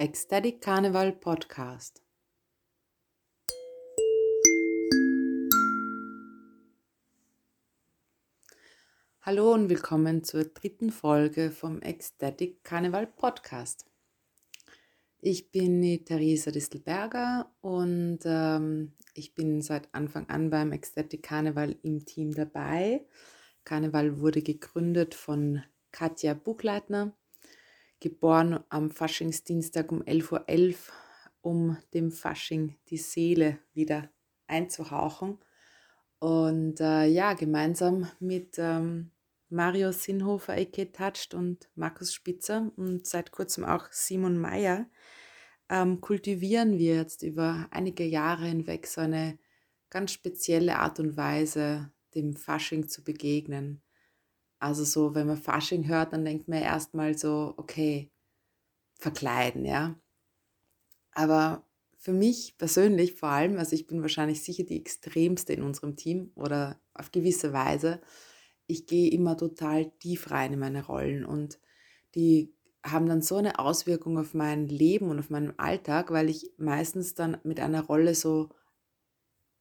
Ecstatic 0.00 0.60
Carnival 0.60 1.10
Podcast. 1.10 2.04
Hallo 9.22 9.52
und 9.54 9.68
willkommen 9.68 10.22
zur 10.22 10.44
dritten 10.44 10.92
Folge 10.92 11.50
vom 11.50 11.82
Ecstatic 11.82 12.62
Carnival 12.62 13.08
Podcast. 13.08 13.86
Ich 15.20 15.50
bin 15.50 15.82
die 15.82 16.04
Theresa 16.04 16.52
Distelberger 16.52 17.50
und 17.60 18.20
ähm, 18.24 18.92
ich 19.14 19.34
bin 19.34 19.62
seit 19.62 19.92
Anfang 19.92 20.28
an 20.28 20.48
beim 20.50 20.70
Ecstatic 20.70 21.24
Carnival 21.24 21.74
im 21.82 22.04
Team 22.06 22.32
dabei. 22.32 23.04
Carnival 23.64 24.20
wurde 24.20 24.42
gegründet 24.42 25.16
von 25.16 25.64
Katja 25.90 26.34
Buchleitner 26.34 27.17
geboren 28.00 28.60
am 28.68 28.90
Faschingsdienstag 28.90 29.92
um 29.92 30.02
11.11 30.02 30.32
Uhr, 30.32 30.48
.11, 30.48 30.76
um 31.40 31.76
dem 31.94 32.10
Fasching 32.10 32.76
die 32.88 32.96
Seele 32.98 33.58
wieder 33.74 34.10
einzuhauchen. 34.46 35.38
Und 36.18 36.80
äh, 36.80 37.06
ja, 37.06 37.34
gemeinsam 37.34 38.10
mit 38.18 38.56
ähm, 38.58 39.12
Mario 39.48 39.92
Sinhofer, 39.92 40.56
Eke 40.56 40.90
Touched 40.92 41.32
und 41.32 41.70
Markus 41.74 42.12
Spitzer 42.12 42.70
und 42.76 43.06
seit 43.06 43.30
kurzem 43.30 43.64
auch 43.64 43.86
Simon 43.90 44.38
Meyer 44.38 44.86
ähm, 45.68 46.00
kultivieren 46.00 46.78
wir 46.78 46.96
jetzt 46.96 47.22
über 47.22 47.68
einige 47.70 48.04
Jahre 48.04 48.46
hinweg 48.46 48.86
so 48.86 49.00
eine 49.00 49.38
ganz 49.90 50.12
spezielle 50.12 50.78
Art 50.78 51.00
und 51.00 51.16
Weise, 51.16 51.90
dem 52.14 52.36
Fasching 52.36 52.88
zu 52.88 53.04
begegnen. 53.04 53.82
Also 54.60 54.84
so, 54.84 55.14
wenn 55.14 55.26
man 55.26 55.36
Fasching 55.36 55.86
hört, 55.88 56.12
dann 56.12 56.24
denkt 56.24 56.48
man 56.48 56.62
erstmal 56.62 57.16
so, 57.16 57.54
okay, 57.56 58.10
verkleiden, 59.00 59.64
ja. 59.64 60.00
Aber 61.12 61.64
für 61.98 62.12
mich 62.12 62.56
persönlich 62.58 63.14
vor 63.14 63.28
allem, 63.30 63.58
also 63.58 63.74
ich 63.74 63.86
bin 63.86 64.02
wahrscheinlich 64.02 64.42
sicher 64.42 64.64
die 64.64 64.78
extremste 64.78 65.52
in 65.52 65.62
unserem 65.62 65.96
Team 65.96 66.30
oder 66.34 66.80
auf 66.94 67.10
gewisse 67.10 67.52
Weise, 67.52 68.00
ich 68.66 68.86
gehe 68.86 69.10
immer 69.10 69.36
total 69.36 69.90
tief 69.98 70.30
rein 70.30 70.52
in 70.52 70.58
meine 70.60 70.84
Rollen 70.86 71.24
und 71.24 71.58
die 72.14 72.54
haben 72.84 73.06
dann 73.08 73.22
so 73.22 73.36
eine 73.36 73.58
Auswirkung 73.58 74.18
auf 74.18 74.34
mein 74.34 74.68
Leben 74.68 75.10
und 75.10 75.18
auf 75.18 75.30
meinen 75.30 75.58
Alltag, 75.58 76.10
weil 76.12 76.30
ich 76.30 76.52
meistens 76.58 77.14
dann 77.14 77.38
mit 77.44 77.60
einer 77.60 77.82
Rolle 77.84 78.14
so 78.14 78.50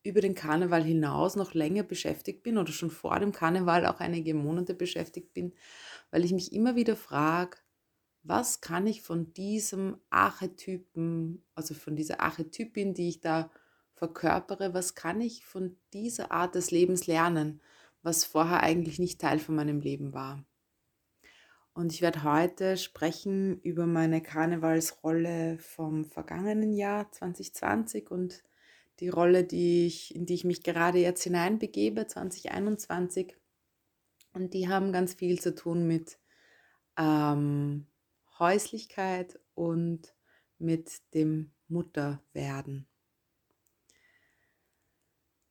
über 0.07 0.21
den 0.21 0.35
Karneval 0.35 0.83
hinaus 0.83 1.35
noch 1.35 1.53
länger 1.53 1.83
beschäftigt 1.83 2.43
bin 2.43 2.57
oder 2.57 2.71
schon 2.71 2.89
vor 2.89 3.19
dem 3.19 3.31
Karneval 3.31 3.85
auch 3.85 3.99
einige 3.99 4.33
Monate 4.33 4.73
beschäftigt 4.73 5.33
bin, 5.33 5.53
weil 6.11 6.25
ich 6.25 6.31
mich 6.31 6.53
immer 6.53 6.75
wieder 6.75 6.95
frage, 6.95 7.57
was 8.23 8.61
kann 8.61 8.87
ich 8.87 9.01
von 9.01 9.33
diesem 9.33 9.97
Archetypen, 10.09 11.43
also 11.55 11.73
von 11.73 11.95
dieser 11.95 12.19
Archetypin, 12.19 12.93
die 12.93 13.09
ich 13.09 13.21
da 13.21 13.49
verkörpere, 13.93 14.73
was 14.73 14.95
kann 14.95 15.21
ich 15.21 15.45
von 15.45 15.77
dieser 15.93 16.31
Art 16.31 16.55
des 16.55 16.71
Lebens 16.71 17.07
lernen, 17.07 17.61
was 18.01 18.25
vorher 18.25 18.61
eigentlich 18.61 18.99
nicht 18.99 19.21
Teil 19.21 19.39
von 19.39 19.55
meinem 19.55 19.79
Leben 19.79 20.13
war. 20.13 20.45
Und 21.73 21.93
ich 21.93 22.01
werde 22.01 22.23
heute 22.23 22.75
sprechen 22.75 23.61
über 23.61 23.85
meine 23.85 24.21
Karnevalsrolle 24.21 25.59
vom 25.59 26.05
vergangenen 26.05 26.73
Jahr 26.73 27.11
2020 27.11 28.09
und 28.09 28.43
die 28.99 29.09
Rolle, 29.09 29.43
die 29.43 29.85
ich, 29.85 30.15
in 30.15 30.25
die 30.25 30.33
ich 30.33 30.43
mich 30.43 30.63
gerade 30.63 30.99
jetzt 30.99 31.23
hineinbegebe, 31.23 32.07
2021. 32.07 33.35
Und 34.33 34.53
die 34.53 34.67
haben 34.67 34.91
ganz 34.91 35.13
viel 35.13 35.39
zu 35.39 35.53
tun 35.53 35.87
mit 35.87 36.19
ähm, 36.97 37.87
Häuslichkeit 38.39 39.39
und 39.53 40.15
mit 40.57 41.01
dem 41.13 41.51
Mutterwerden. 41.67 42.87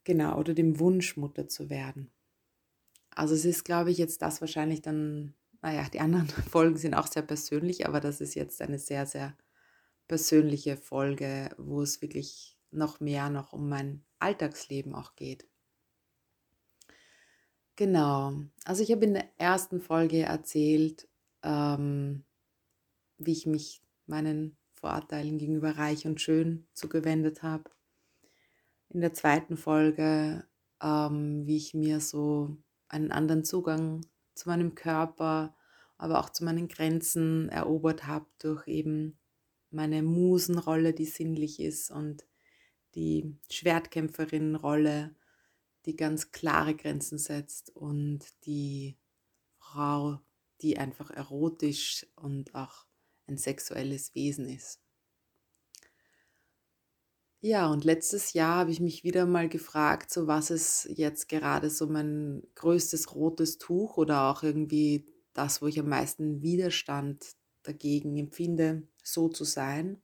Genau, 0.05 0.39
oder 0.39 0.55
dem 0.55 0.79
Wunsch, 0.79 1.17
Mutter 1.17 1.49
zu 1.49 1.69
werden. 1.69 2.13
Also 3.11 3.35
es 3.35 3.45
ist, 3.45 3.65
glaube 3.65 3.91
ich, 3.91 3.99
jetzt 3.99 4.23
das 4.23 4.41
wahrscheinlich 4.41 4.83
dann, 4.83 5.35
naja, 5.63 5.89
die 5.93 6.01
anderen 6.01 6.29
Folgen 6.51 6.77
sind 6.77 6.95
auch 6.95 7.07
sehr 7.07 7.23
persönlich, 7.23 7.87
aber 7.87 8.01
das 8.01 8.21
ist 8.21 8.35
jetzt 8.35 8.61
eine 8.63 8.79
sehr, 8.79 9.07
sehr 9.07 9.37
persönliche 10.07 10.77
Folge, 10.77 11.51
wo 11.59 11.83
es 11.83 12.03
wirklich 12.03 12.56
noch 12.77 13.01
mehr 13.01 13.31
noch 13.31 13.53
um 13.53 13.69
mein 13.69 14.05
Alltagsleben 14.19 14.95
auch 14.95 15.17
geht. 15.17 15.47
Genau, 17.77 18.33
also 18.65 18.83
ich 18.83 18.91
habe 18.91 19.05
in 19.05 19.15
der 19.15 19.29
ersten 19.37 19.81
Folge 19.81 20.23
erzählt, 20.23 21.09
ähm, 21.43 22.25
wie 23.19 23.33
ich 23.33 23.47
mich 23.47 23.83
meinen 24.07 24.57
Vorurteilen 24.73 25.37
gegenüber 25.37 25.77
reich 25.77 26.07
und 26.07 26.21
schön 26.21 26.67
zugewendet 26.73 27.43
habe. 27.43 27.71
In 28.89 29.01
der 29.01 29.13
zweiten 29.13 29.59
Folge, 29.59 30.47
ähm, 30.83 31.47
wie 31.47 31.57
ich 31.57 31.75
mir 31.75 32.01
so 32.01 32.57
einen 32.89 33.13
anderen 33.13 33.45
Zugang 33.45 34.07
zu 34.35 34.49
meinem 34.49 34.75
Körper, 34.75 35.55
aber 35.99 36.21
auch 36.21 36.31
zu 36.31 36.45
meinen 36.45 36.69
Grenzen 36.69 37.49
erobert 37.49 38.07
habe 38.07 38.27
durch 38.39 38.67
eben 38.69 39.19
meine 39.71 40.03
Musenrolle, 40.03 40.95
die 40.95 41.07
sinnlich 41.07 41.61
ist 41.61 41.91
und 41.91 42.25
die 42.97 43.37
Schwertkämpferin-Rolle, 43.51 45.15
die 45.85 45.97
ganz 45.97 46.33
klare 46.33 46.75
Grenzen 46.75 47.19
setzt 47.19 47.75
und 47.77 48.21
die 48.47 48.97
Frau, 49.59 50.21
die 50.63 50.79
einfach 50.79 51.11
erotisch 51.11 52.07
und 52.17 52.55
auch 52.55 52.87
ein 53.27 53.37
sexuelles 53.39 54.15
Wesen 54.15 54.49
ist. 54.49 54.81
Ja, 57.41 57.71
und 57.71 57.85
letztes 57.85 58.33
Jahr 58.33 58.57
habe 58.57 58.71
ich 58.71 58.81
mich 58.81 59.05
wieder 59.05 59.27
mal 59.27 59.49
gefragt, 59.49 60.11
so 60.13 60.27
was 60.27 60.51
ist 60.51 60.89
jetzt 60.95 61.29
gerade 61.29 61.71
so 61.71 61.87
mein 61.87 62.43
größtes 62.55 63.15
rotes 63.15 63.59
Tuch 63.59 63.99
oder 63.99 64.31
auch 64.31 64.43
irgendwie 64.43 65.07
das, 65.35 65.61
wo 65.63 65.67
ich 65.67 65.79
am 65.79 65.89
meisten 65.89 66.41
Widerstand 66.41 67.37
dagegen 67.63 68.17
empfinde, 68.17 68.89
so 69.05 69.29
zu 69.29 69.45
sein 69.45 70.01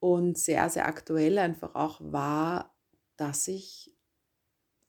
und 0.00 0.38
sehr, 0.38 0.68
sehr 0.70 0.86
aktuell 0.86 1.38
einfach 1.38 1.74
auch 1.74 2.00
war, 2.00 2.74
dass 3.16 3.48
ich 3.48 3.94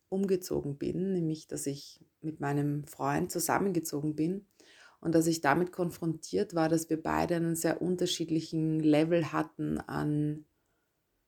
umgezogen 0.10 0.78
bin, 0.78 1.14
nämlich 1.14 1.48
dass 1.48 1.68
ich 1.68 2.04
mit 2.22 2.40
meinem 2.40 2.86
Freund 2.86 3.32
zusammengezogen 3.32 4.16
bin. 4.16 4.48
Und 5.00 5.16
dass 5.16 5.26
ich 5.26 5.42
damit 5.42 5.72
konfrontiert 5.72 6.54
war, 6.54 6.70
dass 6.70 6.90
wir 6.90 7.02
beide 7.02 7.36
einen 7.36 7.56
sehr 7.56 7.82
unterschiedlichen 7.82 8.80
Level 8.80 9.32
hatten 9.34 9.80
an, 9.80 10.46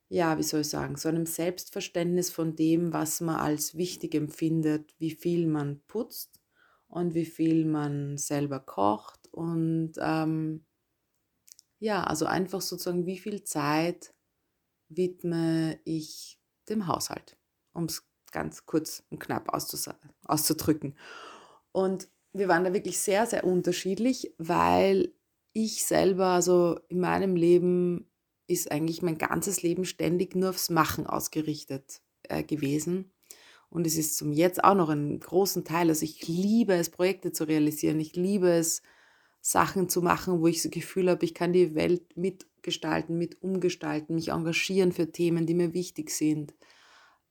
ja, 0.09 0.37
wie 0.37 0.43
soll 0.43 0.61
ich 0.61 0.69
sagen, 0.69 0.95
so 0.97 1.09
einem 1.09 1.25
Selbstverständnis 1.25 2.29
von 2.29 2.55
dem, 2.55 2.93
was 2.93 3.21
man 3.21 3.37
als 3.37 3.75
wichtig 3.75 4.15
empfindet, 4.15 4.93
wie 4.99 5.11
viel 5.11 5.47
man 5.47 5.81
putzt 5.87 6.39
und 6.87 7.15
wie 7.15 7.25
viel 7.25 7.65
man 7.65 8.17
selber 8.17 8.59
kocht. 8.59 9.27
Und 9.33 9.93
ähm, 9.99 10.65
ja, 11.83 12.01
also 12.01 12.25
einfach 12.25 12.61
sozusagen, 12.61 13.05
wie 13.05 13.17
viel 13.17 13.43
Zeit 13.43 14.13
widme 14.87 15.77
ich 15.83 16.39
dem 16.69 16.87
Haushalt, 16.87 17.35
um 17.73 17.83
es 17.85 18.07
ganz 18.31 18.65
kurz 18.65 19.03
und 19.09 19.19
knapp 19.19 19.53
auszudrücken. 19.53 20.97
Und 21.73 22.07
wir 22.31 22.47
waren 22.47 22.63
da 22.63 22.73
wirklich 22.73 22.99
sehr, 22.99 23.25
sehr 23.25 23.43
unterschiedlich, 23.43 24.33
weil 24.37 25.13
ich 25.51 25.83
selber, 25.85 26.27
also 26.27 26.79
in 26.87 27.01
meinem 27.01 27.35
Leben 27.35 28.09
ist 28.47 28.71
eigentlich 28.71 29.01
mein 29.01 29.17
ganzes 29.17 29.61
Leben 29.61 29.83
ständig 29.83 30.37
nur 30.37 30.51
aufs 30.51 30.69
Machen 30.69 31.05
ausgerichtet 31.05 32.01
äh, 32.29 32.43
gewesen. 32.43 33.11
Und 33.69 33.85
es 33.85 33.97
ist 33.97 34.15
zum 34.15 34.31
Jetzt 34.31 34.63
auch 34.63 34.75
noch 34.75 34.87
einen 34.87 35.19
großen 35.19 35.65
Teil. 35.65 35.89
Also 35.89 36.05
ich 36.05 36.25
liebe 36.29 36.75
es, 36.75 36.91
Projekte 36.91 37.33
zu 37.33 37.43
realisieren. 37.43 37.99
Ich 37.99 38.15
liebe 38.15 38.51
es, 38.51 38.83
Sachen 39.45 39.89
zu 39.89 40.01
machen, 40.01 40.39
wo 40.39 40.47
ich 40.47 40.61
das 40.61 40.71
Gefühl 40.71 41.09
habe, 41.09 41.25
ich 41.25 41.33
kann 41.33 41.51
die 41.51 41.75
Welt 41.75 42.15
mitgestalten, 42.15 43.17
mit 43.17 43.43
umgestalten, 43.43 44.15
mich 44.15 44.29
engagieren 44.29 44.93
für 44.93 45.11
Themen, 45.11 45.45
die 45.45 45.53
mir 45.53 45.73
wichtig 45.73 46.11
sind. 46.11 46.53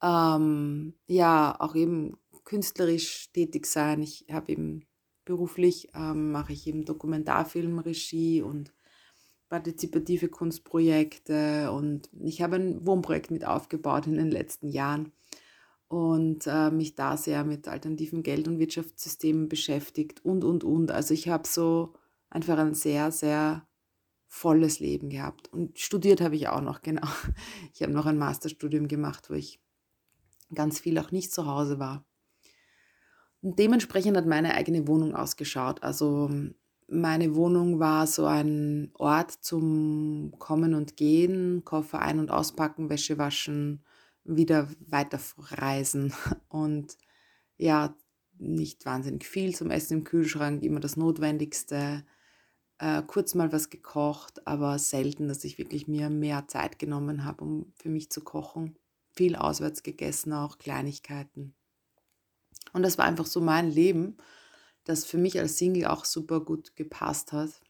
Ähm, 0.03 0.93
ja, 1.07 1.57
auch 1.59 1.75
eben 1.75 2.19
künstlerisch 2.45 3.33
tätig 3.33 3.65
sein. 3.65 4.03
Ich 4.03 4.27
habe 4.31 4.53
eben 4.53 4.85
beruflich, 5.25 5.89
ähm, 5.95 6.33
mache 6.33 6.53
ich 6.53 6.67
eben 6.67 6.85
Dokumentarfilmregie 6.85 8.43
und 8.43 8.75
partizipative 9.49 10.29
Kunstprojekte 10.29 11.73
und 11.73 12.11
ich 12.23 12.43
habe 12.43 12.57
ein 12.57 12.87
Wohnprojekt 12.87 13.31
mit 13.31 13.47
aufgebaut 13.47 14.07
in 14.07 14.17
den 14.17 14.31
letzten 14.31 14.69
Jahren 14.69 15.13
und 15.89 16.47
äh, 16.47 16.71
mich 16.71 16.95
da 16.95 17.17
sehr 17.17 17.45
mit 17.45 17.69
alternativen 17.69 18.23
Geld- 18.23 18.49
und 18.49 18.59
Wirtschaftssystemen 18.59 19.49
beschäftigt 19.49 20.23
und, 20.23 20.45
und, 20.45 20.63
und. 20.63 20.91
Also 20.91 21.15
ich 21.15 21.29
habe 21.29 21.49
so 21.49 21.95
einfach 22.33 22.59
ein 22.59 22.75
sehr, 22.75 23.13
sehr 23.13 23.67
volles 24.27 24.81
Leben 24.81 25.11
gehabt. 25.11 25.53
Und 25.53 25.79
studiert 25.79 26.21
habe 26.21 26.37
ich 26.37 26.49
auch 26.49 26.63
noch, 26.63 26.81
genau. 26.83 27.09
Ich 27.75 27.83
habe 27.83 27.93
noch 27.93 28.07
ein 28.07 28.19
Masterstudium 28.19 28.89
gemacht, 28.89 29.31
wo 29.31 29.35
ich 29.35 29.61
ganz 30.55 30.81
viel 30.81 30.99
auch 30.99 31.13
nicht 31.13 31.33
zu 31.33 31.47
Hause 31.47 31.79
war. 31.79 32.05
Und 33.43 33.59
dementsprechend 33.59 34.17
hat 34.17 34.27
meine 34.27 34.55
eigene 34.55 34.87
Wohnung 34.87 35.15
ausgeschaut. 35.15 35.83
Also 35.83 36.31
meine 36.89 37.35
Wohnung 37.35 37.81
war 37.81 38.07
so 38.07 38.27
ein 38.27 38.91
Ort 38.95 39.33
zum 39.33 40.35
Kommen 40.39 40.75
und 40.75 40.97
Gehen, 40.97 41.65
Koffer 41.65 42.01
ein- 42.01 42.19
und 42.19 42.31
auspacken, 42.31 42.89
Wäsche 42.89 43.19
waschen, 43.19 43.83
wieder 44.25 44.69
weiterreisen 44.87 46.13
und 46.49 46.97
ja, 47.57 47.95
nicht 48.39 48.87
wahnsinnig 48.87 49.25
viel 49.27 49.55
zum 49.55 49.71
Essen 49.71 49.99
im 49.99 50.05
Kühlschrank, 50.05 50.63
immer 50.63 50.81
das 50.81 50.97
Notwendigste, 50.97 52.05
äh, 52.79 53.03
kurz 53.03 53.35
mal 53.35 53.53
was 53.53 53.71
gekocht, 53.71 54.47
aber 54.47 54.79
selten, 54.79 55.29
dass 55.29 55.45
ich 55.45 55.59
wirklich 55.59 55.89
mir 55.89 56.11
mehr 56.11 56.49
Zeit 56.49 56.79
genommen 56.79 57.25
habe, 57.25 57.45
um 57.45 57.73
für 57.77 57.89
mich 57.89 58.11
zu 58.11 58.23
kochen. 58.23 58.77
Viel 59.13 59.37
auswärts 59.37 59.83
gegessen, 59.83 60.33
auch 60.33 60.59
Kleinigkeiten. 60.59 61.55
Und 62.73 62.83
das 62.83 62.99
war 62.99 63.05
einfach 63.05 63.27
so 63.27 63.41
mein 63.41 63.71
Leben, 63.71 64.17
das 64.85 65.05
für 65.05 65.19
mich 65.19 65.39
als 65.39 65.59
Single 65.59 65.87
auch 65.87 66.05
super 66.05 66.41
gut 66.41 66.75
gepasst 66.77 67.33
hat. 67.33 67.61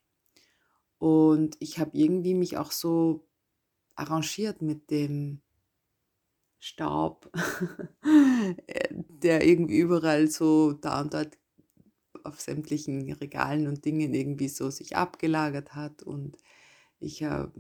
Und 0.99 1.57
ich 1.59 1.79
habe 1.79 1.91
irgendwie 1.95 2.35
mich 2.35 2.57
auch 2.57 2.71
so 2.71 3.27
arrangiert 3.97 4.63
mit 4.63 4.91
dem 4.91 5.43
Staub, 6.59 7.31
der 8.05 9.45
irgendwie 9.45 9.79
überall 9.79 10.29
so 10.29 10.73
da 10.73 11.01
und 11.01 11.13
dort 11.13 11.37
auf 12.25 12.41
sämtlichen 12.41 13.11
Regalen 13.13 13.67
und 13.67 13.85
Dingen 13.85 14.15
irgendwie 14.15 14.49
so 14.49 14.71
sich 14.71 14.97
abgelagert 14.97 15.75
hat 15.75 16.03
und 16.03 16.37
ich 17.01 17.25
habe 17.25 17.53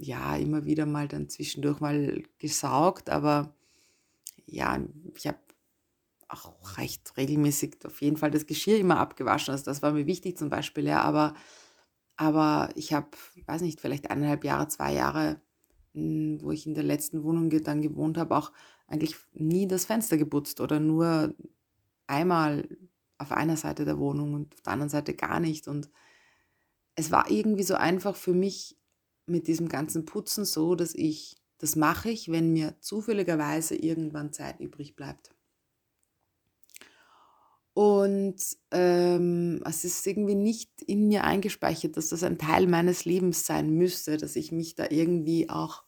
ja 0.00 0.36
immer 0.36 0.64
wieder 0.64 0.86
mal 0.86 1.06
dann 1.08 1.28
zwischendurch 1.28 1.80
mal 1.80 2.22
gesaugt, 2.38 3.10
aber 3.10 3.54
ja, 4.46 4.80
ich 5.14 5.26
habe 5.26 5.38
auch 6.28 6.78
recht 6.78 7.16
regelmäßig 7.16 7.76
auf 7.84 8.00
jeden 8.00 8.16
Fall 8.16 8.30
das 8.30 8.46
Geschirr 8.46 8.78
immer 8.78 8.98
abgewaschen. 8.98 9.52
Also 9.52 9.64
das 9.64 9.82
war 9.82 9.92
mir 9.92 10.06
wichtig 10.06 10.38
zum 10.38 10.48
Beispiel, 10.48 10.84
ja, 10.84 11.02
aber, 11.02 11.34
aber 12.16 12.70
ich 12.74 12.92
habe, 12.92 13.08
weiß 13.46 13.62
nicht, 13.62 13.80
vielleicht 13.80 14.10
eineinhalb 14.10 14.44
Jahre, 14.44 14.68
zwei 14.68 14.94
Jahre, 14.94 15.40
hm, 15.94 16.40
wo 16.42 16.50
ich 16.50 16.66
in 16.66 16.74
der 16.74 16.84
letzten 16.84 17.22
Wohnung 17.22 17.50
dann 17.50 17.82
gewohnt 17.82 18.18
habe, 18.18 18.36
auch 18.36 18.52
eigentlich 18.86 19.16
nie 19.34 19.66
das 19.66 19.84
Fenster 19.84 20.16
geputzt 20.16 20.60
oder 20.60 20.80
nur 20.80 21.34
einmal 22.06 22.68
auf 23.22 23.32
einer 23.32 23.56
Seite 23.56 23.84
der 23.84 23.98
Wohnung 23.98 24.34
und 24.34 24.54
auf 24.54 24.60
der 24.62 24.72
anderen 24.72 24.90
Seite 24.90 25.14
gar 25.14 25.40
nicht. 25.40 25.68
Und 25.68 25.90
es 26.94 27.10
war 27.10 27.30
irgendwie 27.30 27.62
so 27.62 27.74
einfach 27.74 28.16
für 28.16 28.34
mich 28.34 28.76
mit 29.26 29.46
diesem 29.46 29.68
ganzen 29.68 30.04
Putzen 30.04 30.44
so, 30.44 30.74
dass 30.74 30.94
ich, 30.94 31.36
das 31.58 31.76
mache 31.76 32.10
ich, 32.10 32.30
wenn 32.30 32.52
mir 32.52 32.74
zufälligerweise 32.80 33.76
irgendwann 33.76 34.32
Zeit 34.32 34.60
übrig 34.60 34.96
bleibt. 34.96 35.34
Und 37.74 38.36
ähm, 38.70 39.62
es 39.64 39.84
ist 39.84 40.06
irgendwie 40.06 40.34
nicht 40.34 40.82
in 40.82 41.08
mir 41.08 41.24
eingespeichert, 41.24 41.96
dass 41.96 42.10
das 42.10 42.22
ein 42.22 42.36
Teil 42.36 42.66
meines 42.66 43.06
Lebens 43.06 43.46
sein 43.46 43.70
müsste, 43.70 44.18
dass 44.18 44.36
ich 44.36 44.52
mich 44.52 44.74
da 44.74 44.88
irgendwie 44.90 45.48
auch 45.48 45.84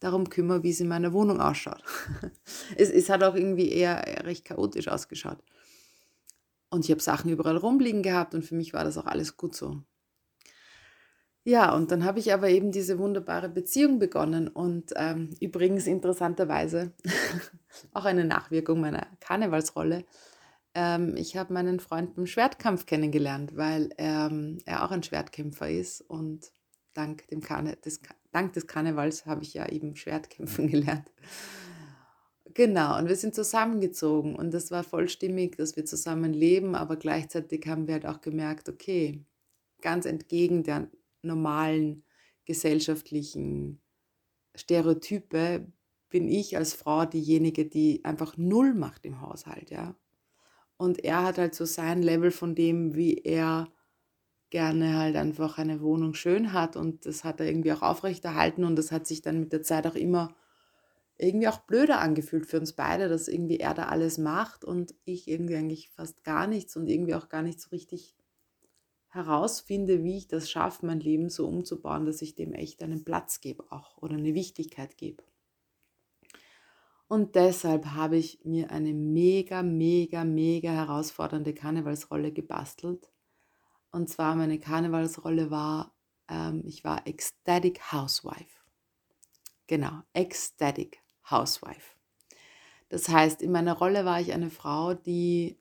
darum 0.00 0.28
kümmere, 0.30 0.64
wie 0.64 0.70
es 0.70 0.80
in 0.80 0.88
meiner 0.88 1.12
Wohnung 1.12 1.40
ausschaut. 1.40 1.82
es, 2.76 2.90
es 2.90 3.08
hat 3.08 3.22
auch 3.22 3.36
irgendwie 3.36 3.70
eher 3.70 4.24
recht 4.24 4.44
chaotisch 4.44 4.88
ausgeschaut. 4.88 5.38
Und 6.70 6.84
ich 6.84 6.90
habe 6.90 7.00
Sachen 7.00 7.30
überall 7.30 7.56
rumliegen 7.56 8.02
gehabt 8.02 8.34
und 8.34 8.44
für 8.44 8.54
mich 8.54 8.74
war 8.74 8.84
das 8.84 8.98
auch 8.98 9.06
alles 9.06 9.36
gut 9.36 9.54
so. 9.54 9.82
Ja, 11.44 11.74
und 11.74 11.90
dann 11.90 12.04
habe 12.04 12.18
ich 12.18 12.34
aber 12.34 12.50
eben 12.50 12.72
diese 12.72 12.98
wunderbare 12.98 13.48
Beziehung 13.48 13.98
begonnen 13.98 14.48
und 14.48 14.92
ähm, 14.96 15.30
übrigens 15.40 15.86
interessanterweise 15.86 16.92
auch 17.94 18.04
eine 18.04 18.26
Nachwirkung 18.26 18.80
meiner 18.80 19.06
Karnevalsrolle. 19.20 20.04
Ähm, 20.74 21.16
ich 21.16 21.38
habe 21.38 21.54
meinen 21.54 21.80
Freund 21.80 22.14
beim 22.14 22.26
Schwertkampf 22.26 22.84
kennengelernt, 22.84 23.56
weil 23.56 23.88
ähm, 23.96 24.58
er 24.66 24.84
auch 24.84 24.90
ein 24.90 25.02
Schwertkämpfer 25.02 25.70
ist 25.70 26.02
und 26.02 26.52
dank, 26.92 27.26
dem 27.28 27.40
Karne 27.40 27.76
des, 27.76 28.00
dank 28.30 28.52
des 28.52 28.66
Karnevals 28.66 29.24
habe 29.24 29.42
ich 29.42 29.54
ja 29.54 29.66
eben 29.68 29.96
Schwertkämpfen 29.96 30.66
gelernt. 30.70 31.10
Genau, 32.54 32.96
und 32.98 33.08
wir 33.08 33.16
sind 33.16 33.34
zusammengezogen 33.34 34.34
und 34.36 34.52
das 34.54 34.70
war 34.70 34.82
vollstimmig, 34.84 35.56
dass 35.56 35.76
wir 35.76 35.84
zusammen 35.84 36.32
leben, 36.32 36.74
aber 36.74 36.96
gleichzeitig 36.96 37.66
haben 37.66 37.86
wir 37.86 37.94
halt 37.94 38.06
auch 38.06 38.20
gemerkt, 38.20 38.68
okay, 38.68 39.24
ganz 39.82 40.06
entgegen 40.06 40.62
der 40.62 40.90
normalen 41.22 42.04
gesellschaftlichen 42.46 43.80
Stereotype 44.56 45.72
bin 46.10 46.28
ich 46.28 46.56
als 46.56 46.74
Frau 46.74 47.04
diejenige, 47.06 47.66
die 47.66 48.04
einfach 48.04 48.36
null 48.38 48.74
macht 48.74 49.06
im 49.06 49.20
Haushalt, 49.22 49.70
ja. 49.70 49.96
Und 50.78 51.04
er 51.04 51.24
hat 51.24 51.38
halt 51.38 51.54
so 51.54 51.64
sein 51.66 52.02
Level 52.02 52.30
von 52.30 52.54
dem, 52.54 52.94
wie 52.96 53.16
er 53.18 53.68
gerne 54.50 54.96
halt 54.98 55.16
einfach 55.16 55.58
eine 55.58 55.80
Wohnung 55.80 56.14
schön 56.14 56.52
hat 56.52 56.76
und 56.76 57.06
das 57.06 57.24
hat 57.24 57.40
er 57.40 57.46
irgendwie 57.46 57.72
auch 57.72 57.82
aufrechterhalten 57.82 58.64
und 58.64 58.76
das 58.76 58.92
hat 58.92 59.06
sich 59.06 59.22
dann 59.22 59.40
mit 59.40 59.52
der 59.52 59.62
Zeit 59.62 59.86
auch 59.86 59.94
immer 59.94 60.34
irgendwie 61.18 61.48
auch 61.48 61.58
blöder 61.58 62.00
angefühlt 62.00 62.46
für 62.46 62.60
uns 62.60 62.72
beide, 62.72 63.08
dass 63.08 63.28
irgendwie 63.28 63.58
er 63.58 63.74
da 63.74 63.86
alles 63.86 64.18
macht 64.18 64.64
und 64.64 64.94
ich 65.04 65.28
irgendwie 65.28 65.56
eigentlich 65.56 65.90
fast 65.90 66.22
gar 66.22 66.46
nichts 66.46 66.76
und 66.76 66.88
irgendwie 66.88 67.14
auch 67.14 67.28
gar 67.28 67.42
nicht 67.42 67.60
so 67.60 67.70
richtig 67.70 68.14
herausfinde, 69.08 70.04
wie 70.04 70.18
ich 70.18 70.28
das 70.28 70.50
schaffe, 70.50 70.86
mein 70.86 71.00
Leben 71.00 71.28
so 71.28 71.48
umzubauen, 71.48 72.06
dass 72.06 72.22
ich 72.22 72.36
dem 72.36 72.52
echt 72.52 72.82
einen 72.82 73.04
Platz 73.04 73.40
gebe 73.40 73.70
auch 73.72 73.96
oder 73.98 74.14
eine 74.14 74.34
Wichtigkeit 74.34 74.96
gebe. 74.96 75.24
Und 77.08 77.34
deshalb 77.34 77.86
habe 77.86 78.18
ich 78.18 78.44
mir 78.44 78.70
eine 78.70 78.92
mega, 78.92 79.62
mega, 79.62 80.24
mega 80.24 80.70
herausfordernde 80.70 81.54
Karnevalsrolle 81.54 82.32
gebastelt. 82.32 83.10
Und 83.90 84.10
zwar 84.10 84.36
meine 84.36 84.60
Karnevalsrolle 84.60 85.50
war, 85.50 85.96
ähm, 86.28 86.62
ich 86.66 86.84
war 86.84 87.06
Ecstatic 87.06 87.92
Housewife. 87.92 88.60
Genau, 89.66 90.02
Ecstatic 90.12 91.02
Housewife. 91.30 91.96
Das 92.88 93.08
heißt, 93.08 93.42
in 93.42 93.52
meiner 93.52 93.76
Rolle 93.76 94.04
war 94.04 94.20
ich 94.20 94.32
eine 94.32 94.50
Frau, 94.50 94.94
die 94.94 95.58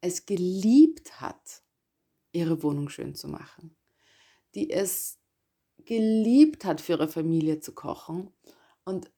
es 0.00 0.26
geliebt 0.26 1.20
hat, 1.20 1.62
ihre 2.32 2.62
Wohnung 2.62 2.88
schön 2.88 3.14
zu 3.14 3.28
machen, 3.28 3.76
die 4.54 4.70
es 4.70 5.18
geliebt 5.78 6.64
hat, 6.64 6.80
für 6.80 6.92
ihre 6.92 7.08
Familie 7.08 7.60
zu 7.60 7.74
kochen 7.74 8.30
und 8.84 9.10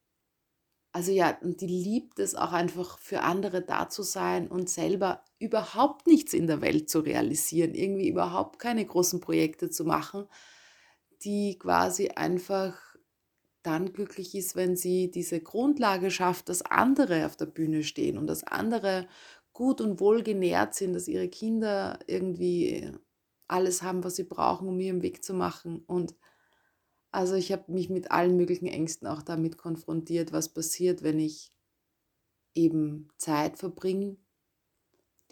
also 0.96 1.12
ja, 1.12 1.36
und 1.42 1.60
die 1.60 1.66
liebt 1.66 2.18
es 2.20 2.34
auch 2.34 2.52
einfach 2.52 2.98
für 2.98 3.20
andere 3.20 3.60
da 3.60 3.90
zu 3.90 4.02
sein 4.02 4.48
und 4.48 4.70
selber 4.70 5.22
überhaupt 5.38 6.06
nichts 6.06 6.32
in 6.32 6.46
der 6.46 6.62
Welt 6.62 6.88
zu 6.88 7.00
realisieren, 7.00 7.75
irgendwie 7.75 8.08
überhaupt 8.08 8.58
keine 8.58 8.82
großen 8.87 9.20
Projekte 9.20 9.68
zu 9.68 9.84
machen, 9.84 10.26
die 11.22 11.58
quasi 11.58 12.08
einfach 12.08 12.86
dann 13.66 13.92
glücklich 13.92 14.35
ist, 14.35 14.54
wenn 14.56 14.76
sie 14.76 15.11
diese 15.11 15.40
Grundlage 15.40 16.11
schafft, 16.11 16.49
dass 16.49 16.62
andere 16.62 17.26
auf 17.26 17.37
der 17.37 17.46
Bühne 17.46 17.82
stehen 17.82 18.16
und 18.16 18.26
dass 18.28 18.44
andere 18.44 19.08
gut 19.52 19.80
und 19.80 20.00
wohl 20.00 20.23
genährt 20.23 20.75
sind, 20.75 20.92
dass 20.92 21.08
ihre 21.08 21.28
Kinder 21.28 21.99
irgendwie 22.06 22.92
alles 23.49 23.82
haben, 23.82 24.04
was 24.04 24.16
sie 24.16 24.25
brauchen, 24.25 24.68
um 24.68 24.78
ihren 24.78 25.02
Weg 25.02 25.25
zu 25.25 25.35
machen. 25.35 25.82
Und 25.87 26.14
also 27.11 27.35
ich 27.35 27.52
habe 27.52 27.73
mich 27.73 27.88
mit 27.90 28.11
allen 28.11 28.37
möglichen 28.37 28.66
Ängsten 28.66 29.08
auch 29.08 29.23
damit 29.23 29.56
konfrontiert, 29.56 30.32
was 30.32 30.52
passiert, 30.52 31.02
wenn 31.02 31.18
ich 31.18 31.52
eben 32.54 33.08
Zeit 33.16 33.58
verbringe, 33.58 34.16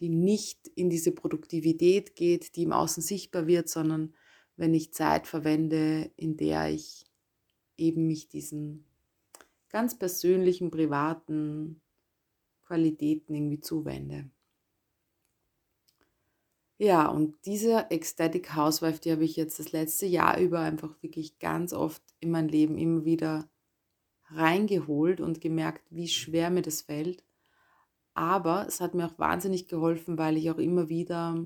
die 0.00 0.08
nicht 0.08 0.68
in 0.68 0.90
diese 0.90 1.12
Produktivität 1.12 2.16
geht, 2.16 2.56
die 2.56 2.64
im 2.64 2.72
Außen 2.72 3.02
sichtbar 3.02 3.46
wird, 3.46 3.68
sondern 3.68 4.14
wenn 4.56 4.74
ich 4.74 4.92
Zeit 4.92 5.26
verwende, 5.26 6.10
in 6.16 6.36
der 6.36 6.70
ich 6.70 7.03
eben 7.76 8.06
mich 8.06 8.28
diesen 8.28 8.86
ganz 9.68 9.98
persönlichen, 9.98 10.70
privaten 10.70 11.80
Qualitäten 12.62 13.34
irgendwie 13.34 13.60
zuwende. 13.60 14.30
Ja, 16.78 17.06
und 17.08 17.36
diese 17.46 17.90
Ecstatic 17.90 18.54
Housewife, 18.56 19.00
die 19.00 19.12
habe 19.12 19.24
ich 19.24 19.36
jetzt 19.36 19.58
das 19.58 19.72
letzte 19.72 20.06
Jahr 20.06 20.38
über 20.38 20.60
einfach 20.60 21.02
wirklich 21.02 21.38
ganz 21.38 21.72
oft 21.72 22.02
in 22.20 22.30
mein 22.30 22.48
Leben 22.48 22.78
immer 22.78 23.04
wieder 23.04 23.48
reingeholt 24.30 25.20
und 25.20 25.40
gemerkt, 25.40 25.86
wie 25.90 26.08
schwer 26.08 26.50
mir 26.50 26.62
das 26.62 26.82
fällt. 26.82 27.24
Aber 28.14 28.66
es 28.66 28.80
hat 28.80 28.94
mir 28.94 29.06
auch 29.06 29.18
wahnsinnig 29.18 29.68
geholfen, 29.68 30.18
weil 30.18 30.36
ich 30.36 30.50
auch 30.50 30.58
immer 30.58 30.88
wieder 30.88 31.44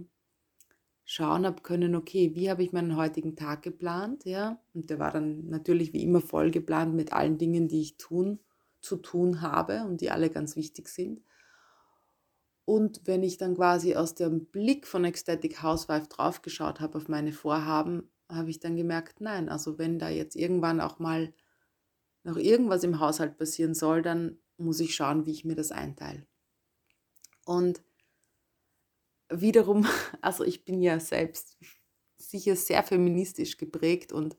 schauen 1.10 1.46
habe 1.46 1.62
können, 1.62 1.94
okay, 1.94 2.34
wie 2.34 2.50
habe 2.50 2.62
ich 2.62 2.72
meinen 2.72 2.94
heutigen 2.94 3.34
Tag 3.34 3.62
geplant, 3.62 4.26
ja? 4.26 4.60
Und 4.74 4.90
der 4.90 4.98
war 4.98 5.10
dann 5.10 5.48
natürlich 5.48 5.94
wie 5.94 6.02
immer 6.02 6.20
voll 6.20 6.50
geplant 6.50 6.94
mit 6.94 7.14
allen 7.14 7.38
Dingen, 7.38 7.66
die 7.66 7.80
ich 7.80 7.96
tun, 7.96 8.40
zu 8.82 8.96
tun 8.96 9.40
habe 9.40 9.84
und 9.84 10.02
die 10.02 10.10
alle 10.10 10.28
ganz 10.28 10.54
wichtig 10.54 10.88
sind. 10.90 11.22
Und 12.66 13.00
wenn 13.06 13.22
ich 13.22 13.38
dann 13.38 13.54
quasi 13.54 13.96
aus 13.96 14.16
dem 14.16 14.44
Blick 14.46 14.86
von 14.86 15.06
Ecstatic 15.06 15.62
Housewife 15.62 16.08
draufgeschaut 16.08 16.80
habe 16.80 16.98
auf 16.98 17.08
meine 17.08 17.32
Vorhaben, 17.32 18.10
habe 18.30 18.50
ich 18.50 18.60
dann 18.60 18.76
gemerkt, 18.76 19.22
nein, 19.22 19.48
also 19.48 19.78
wenn 19.78 19.98
da 19.98 20.10
jetzt 20.10 20.36
irgendwann 20.36 20.82
auch 20.82 20.98
mal 20.98 21.32
noch 22.22 22.36
irgendwas 22.36 22.84
im 22.84 23.00
Haushalt 23.00 23.38
passieren 23.38 23.72
soll, 23.72 24.02
dann 24.02 24.36
muss 24.58 24.78
ich 24.80 24.94
schauen, 24.94 25.24
wie 25.24 25.30
ich 25.30 25.46
mir 25.46 25.54
das 25.54 25.72
einteile. 25.72 26.26
Und 27.46 27.82
wiederum, 29.30 29.86
also 30.22 30.44
ich 30.44 30.64
bin 30.64 30.82
ja 30.82 31.00
selbst 31.00 31.58
sicher 32.18 32.56
sehr 32.56 32.82
feministisch 32.82 33.56
geprägt 33.58 34.12
und 34.12 34.36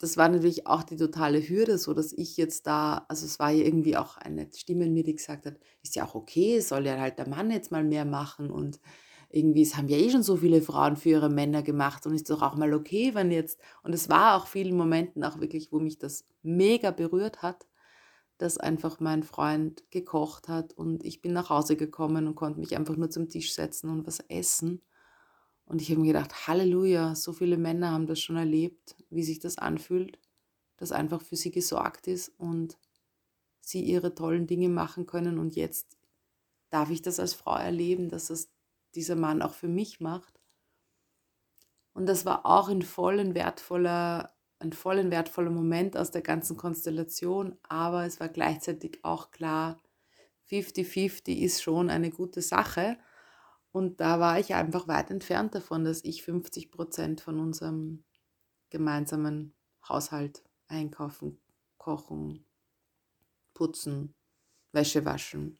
das 0.00 0.16
war 0.16 0.28
natürlich 0.28 0.66
auch 0.66 0.84
die 0.84 0.96
totale 0.96 1.40
Hürde, 1.48 1.78
so 1.78 1.94
dass 1.94 2.12
ich 2.12 2.36
jetzt 2.36 2.66
da, 2.68 3.06
also 3.08 3.26
es 3.26 3.38
war 3.40 3.50
ja 3.50 3.64
irgendwie 3.64 3.96
auch 3.96 4.16
eine 4.16 4.48
Stimme 4.54 4.86
in 4.86 4.94
mir, 4.94 5.04
die 5.04 5.16
gesagt 5.16 5.46
hat, 5.46 5.56
ist 5.82 5.96
ja 5.96 6.04
auch 6.04 6.14
okay, 6.14 6.60
soll 6.60 6.86
ja 6.86 6.98
halt 7.00 7.18
der 7.18 7.28
Mann 7.28 7.50
jetzt 7.50 7.72
mal 7.72 7.84
mehr 7.84 8.04
machen 8.04 8.50
und 8.50 8.80
irgendwie, 9.30 9.62
es 9.62 9.76
haben 9.76 9.88
ja 9.88 9.98
eh 9.98 10.10
schon 10.10 10.22
so 10.22 10.36
viele 10.38 10.62
Frauen 10.62 10.96
für 10.96 11.10
ihre 11.10 11.30
Männer 11.30 11.62
gemacht 11.62 12.06
und 12.06 12.14
ist 12.14 12.30
doch 12.30 12.42
auch 12.42 12.56
mal 12.56 12.74
okay, 12.74 13.14
wenn 13.14 13.30
jetzt, 13.32 13.60
und 13.82 13.94
es 13.94 14.08
war 14.08 14.36
auch 14.36 14.46
vielen 14.48 14.76
Momenten 14.76 15.24
auch 15.24 15.40
wirklich, 15.40 15.72
wo 15.72 15.80
mich 15.80 15.98
das 15.98 16.26
mega 16.42 16.90
berührt 16.92 17.42
hat, 17.42 17.67
dass 18.38 18.56
einfach 18.56 19.00
mein 19.00 19.24
Freund 19.24 19.82
gekocht 19.90 20.48
hat 20.48 20.72
und 20.72 21.04
ich 21.04 21.20
bin 21.20 21.32
nach 21.32 21.50
Hause 21.50 21.76
gekommen 21.76 22.26
und 22.28 22.36
konnte 22.36 22.60
mich 22.60 22.76
einfach 22.76 22.96
nur 22.96 23.10
zum 23.10 23.28
Tisch 23.28 23.52
setzen 23.52 23.90
und 23.90 24.06
was 24.06 24.20
essen. 24.28 24.80
Und 25.66 25.82
ich 25.82 25.90
habe 25.90 26.00
mir 26.00 26.12
gedacht, 26.12 26.46
Halleluja, 26.46 27.14
so 27.14 27.32
viele 27.32 27.58
Männer 27.58 27.90
haben 27.90 28.06
das 28.06 28.20
schon 28.20 28.36
erlebt, 28.36 28.96
wie 29.10 29.24
sich 29.24 29.40
das 29.40 29.58
anfühlt, 29.58 30.18
dass 30.76 30.92
einfach 30.92 31.20
für 31.20 31.36
sie 31.36 31.50
gesorgt 31.50 32.06
ist 32.06 32.32
und 32.38 32.78
sie 33.60 33.82
ihre 33.82 34.14
tollen 34.14 34.46
Dinge 34.46 34.68
machen 34.68 35.06
können. 35.06 35.38
Und 35.38 35.56
jetzt 35.56 35.98
darf 36.70 36.90
ich 36.90 37.02
das 37.02 37.20
als 37.20 37.34
Frau 37.34 37.56
erleben, 37.56 38.08
dass 38.08 38.28
das 38.28 38.48
dieser 38.94 39.16
Mann 39.16 39.42
auch 39.42 39.52
für 39.52 39.68
mich 39.68 40.00
macht. 40.00 40.40
Und 41.92 42.06
das 42.06 42.24
war 42.24 42.46
auch 42.46 42.68
ein 42.68 42.82
vollen 42.82 43.34
wertvoller, 43.34 44.32
ein 44.60 44.72
vollen 44.72 45.10
wertvoller 45.10 45.50
Moment 45.50 45.96
aus 45.96 46.10
der 46.10 46.22
ganzen 46.22 46.56
Konstellation, 46.56 47.56
aber 47.62 48.04
es 48.04 48.20
war 48.20 48.28
gleichzeitig 48.28 49.04
auch 49.04 49.30
klar, 49.30 49.80
50-50 50.50 51.38
ist 51.38 51.62
schon 51.62 51.90
eine 51.90 52.10
gute 52.10 52.42
Sache. 52.42 52.98
Und 53.70 54.00
da 54.00 54.18
war 54.18 54.38
ich 54.38 54.54
einfach 54.54 54.88
weit 54.88 55.10
entfernt 55.10 55.54
davon, 55.54 55.84
dass 55.84 56.02
ich 56.02 56.22
50 56.22 56.70
Prozent 56.70 57.20
von 57.20 57.38
unserem 57.38 58.04
gemeinsamen 58.70 59.54
Haushalt 59.86 60.42
einkaufen, 60.68 61.38
kochen, 61.76 62.44
putzen, 63.54 64.14
Wäsche 64.72 65.04
waschen. 65.04 65.58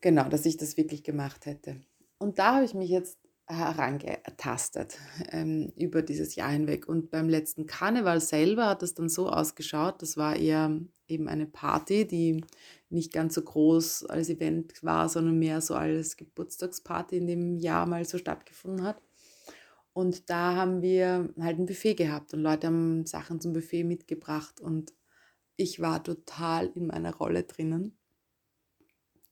Genau, 0.00 0.28
dass 0.28 0.46
ich 0.46 0.56
das 0.56 0.76
wirklich 0.76 1.04
gemacht 1.04 1.46
hätte. 1.46 1.80
Und 2.18 2.38
da 2.38 2.56
habe 2.56 2.64
ich 2.64 2.74
mich 2.74 2.90
jetzt 2.90 3.18
herangetastet 3.50 4.98
ähm, 5.30 5.72
über 5.76 6.02
dieses 6.02 6.34
Jahr 6.36 6.50
hinweg. 6.50 6.88
Und 6.88 7.10
beim 7.10 7.28
letzten 7.28 7.66
Karneval 7.66 8.20
selber 8.20 8.66
hat 8.66 8.82
das 8.82 8.94
dann 8.94 9.08
so 9.08 9.28
ausgeschaut, 9.28 10.00
das 10.02 10.16
war 10.16 10.36
eher 10.36 10.80
eben 11.08 11.28
eine 11.28 11.46
Party, 11.46 12.06
die 12.06 12.44
nicht 12.88 13.12
ganz 13.12 13.34
so 13.34 13.42
groß 13.42 14.06
als 14.06 14.28
Event 14.28 14.82
war, 14.82 15.08
sondern 15.08 15.38
mehr 15.38 15.60
so 15.60 15.74
als 15.74 16.16
Geburtstagsparty 16.16 17.18
in 17.18 17.26
dem 17.26 17.56
Jahr 17.56 17.86
mal 17.86 18.04
so 18.04 18.18
stattgefunden 18.18 18.84
hat. 18.84 19.02
Und 19.92 20.30
da 20.30 20.54
haben 20.54 20.82
wir 20.82 21.32
halt 21.40 21.58
ein 21.58 21.66
Buffet 21.66 21.94
gehabt 21.94 22.32
und 22.32 22.40
Leute 22.40 22.68
haben 22.68 23.06
Sachen 23.06 23.40
zum 23.40 23.52
Buffet 23.52 23.84
mitgebracht 23.84 24.60
und 24.60 24.92
ich 25.56 25.80
war 25.80 26.02
total 26.02 26.70
in 26.74 26.86
meiner 26.86 27.14
Rolle 27.14 27.42
drinnen, 27.42 27.98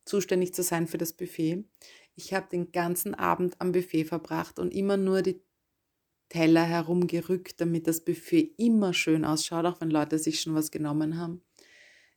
zuständig 0.04 0.52
zu 0.52 0.62
sein 0.62 0.86
für 0.86 0.98
das 0.98 1.12
Buffet. 1.12 1.64
Ich 2.18 2.34
habe 2.34 2.48
den 2.50 2.72
ganzen 2.72 3.14
Abend 3.14 3.54
am 3.60 3.70
Buffet 3.70 4.04
verbracht 4.04 4.58
und 4.58 4.74
immer 4.74 4.96
nur 4.96 5.22
die 5.22 5.40
Teller 6.28 6.64
herumgerückt, 6.64 7.60
damit 7.60 7.86
das 7.86 8.04
Buffet 8.04 8.54
immer 8.56 8.92
schön 8.92 9.24
ausschaut, 9.24 9.64
auch 9.66 9.80
wenn 9.80 9.92
Leute 9.92 10.18
sich 10.18 10.40
schon 10.40 10.56
was 10.56 10.72
genommen 10.72 11.16
haben. 11.16 11.42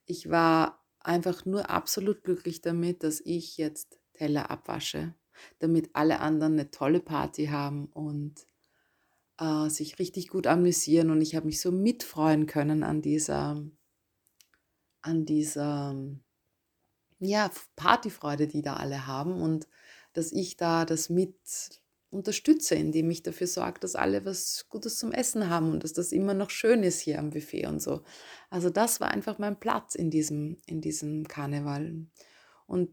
Ich 0.08 0.28
war 0.32 0.84
einfach 1.02 1.46
nur 1.46 1.70
absolut 1.70 2.24
glücklich 2.24 2.62
damit, 2.62 3.04
dass 3.04 3.22
ich 3.22 3.58
jetzt 3.58 4.00
Teller 4.14 4.50
abwasche, 4.50 5.14
damit 5.60 5.92
alle 5.94 6.20
anderen 6.20 6.54
eine 6.54 6.72
tolle 6.72 7.00
Party 7.00 7.46
haben 7.46 7.86
und 7.86 8.48
äh, 9.38 9.70
sich 9.70 10.00
richtig 10.00 10.30
gut 10.30 10.48
amüsieren. 10.48 11.12
Und 11.12 11.22
ich 11.22 11.36
habe 11.36 11.46
mich 11.46 11.62
so 11.62 11.72
mitfreuen 11.72 12.48
können 12.48 12.82
an 12.82 13.04
dieser, 13.04 13.64
an 15.04 15.26
dieser 15.26 15.96
ja, 17.20 17.52
Partyfreude, 17.76 18.48
die 18.48 18.64
da 18.64 18.78
alle 18.78 19.06
haben. 19.06 19.40
Und 19.40 19.68
dass 20.14 20.32
ich 20.32 20.58
da 20.58 20.86
das 20.86 21.10
mit 21.10 21.36
unterstütze, 22.12 22.76
indem 22.76 23.10
ich 23.10 23.24
dafür 23.24 23.48
sorge, 23.48 23.80
dass 23.80 23.96
alle 23.96 24.26
was 24.26 24.66
Gutes 24.70 24.98
zum 24.98 25.12
Essen 25.14 25.50
haben 25.50 25.72
und 25.72 25.84
dass 25.84 25.94
das 25.94 26.12
immer 26.12 26.34
noch 26.34 26.50
schön 26.50 26.84
ist 26.84 27.00
hier 27.00 27.20
am 27.20 27.30
Buffet 27.30 27.68
und 27.68 27.82
so. 27.82 28.02
Also 28.50 28.70
das 28.70 29.00
war 29.00 29.12
einfach 29.12 29.40
mein 29.40 29.60
Platz 29.60 29.96
in 29.96 30.10
diesem, 30.10 30.58
in 30.66 30.82
diesem 30.82 31.28
Karneval. 31.28 32.06
Und 32.68 32.90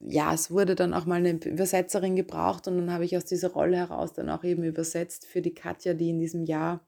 ja, 0.00 0.32
es 0.32 0.50
wurde 0.50 0.74
dann 0.74 0.94
auch 0.94 1.06
mal 1.06 1.16
eine 1.16 1.32
Übersetzerin 1.32 2.14
gebraucht 2.14 2.68
und 2.68 2.76
dann 2.76 2.92
habe 2.92 3.04
ich 3.04 3.16
aus 3.16 3.24
dieser 3.24 3.48
Rolle 3.50 3.76
heraus 3.78 4.12
dann 4.12 4.30
auch 4.30 4.44
eben 4.44 4.62
übersetzt 4.62 5.26
für 5.26 5.42
die 5.42 5.54
Katja, 5.54 5.94
die 5.94 6.10
in 6.10 6.20
diesem 6.20 6.44
Jahr 6.44 6.86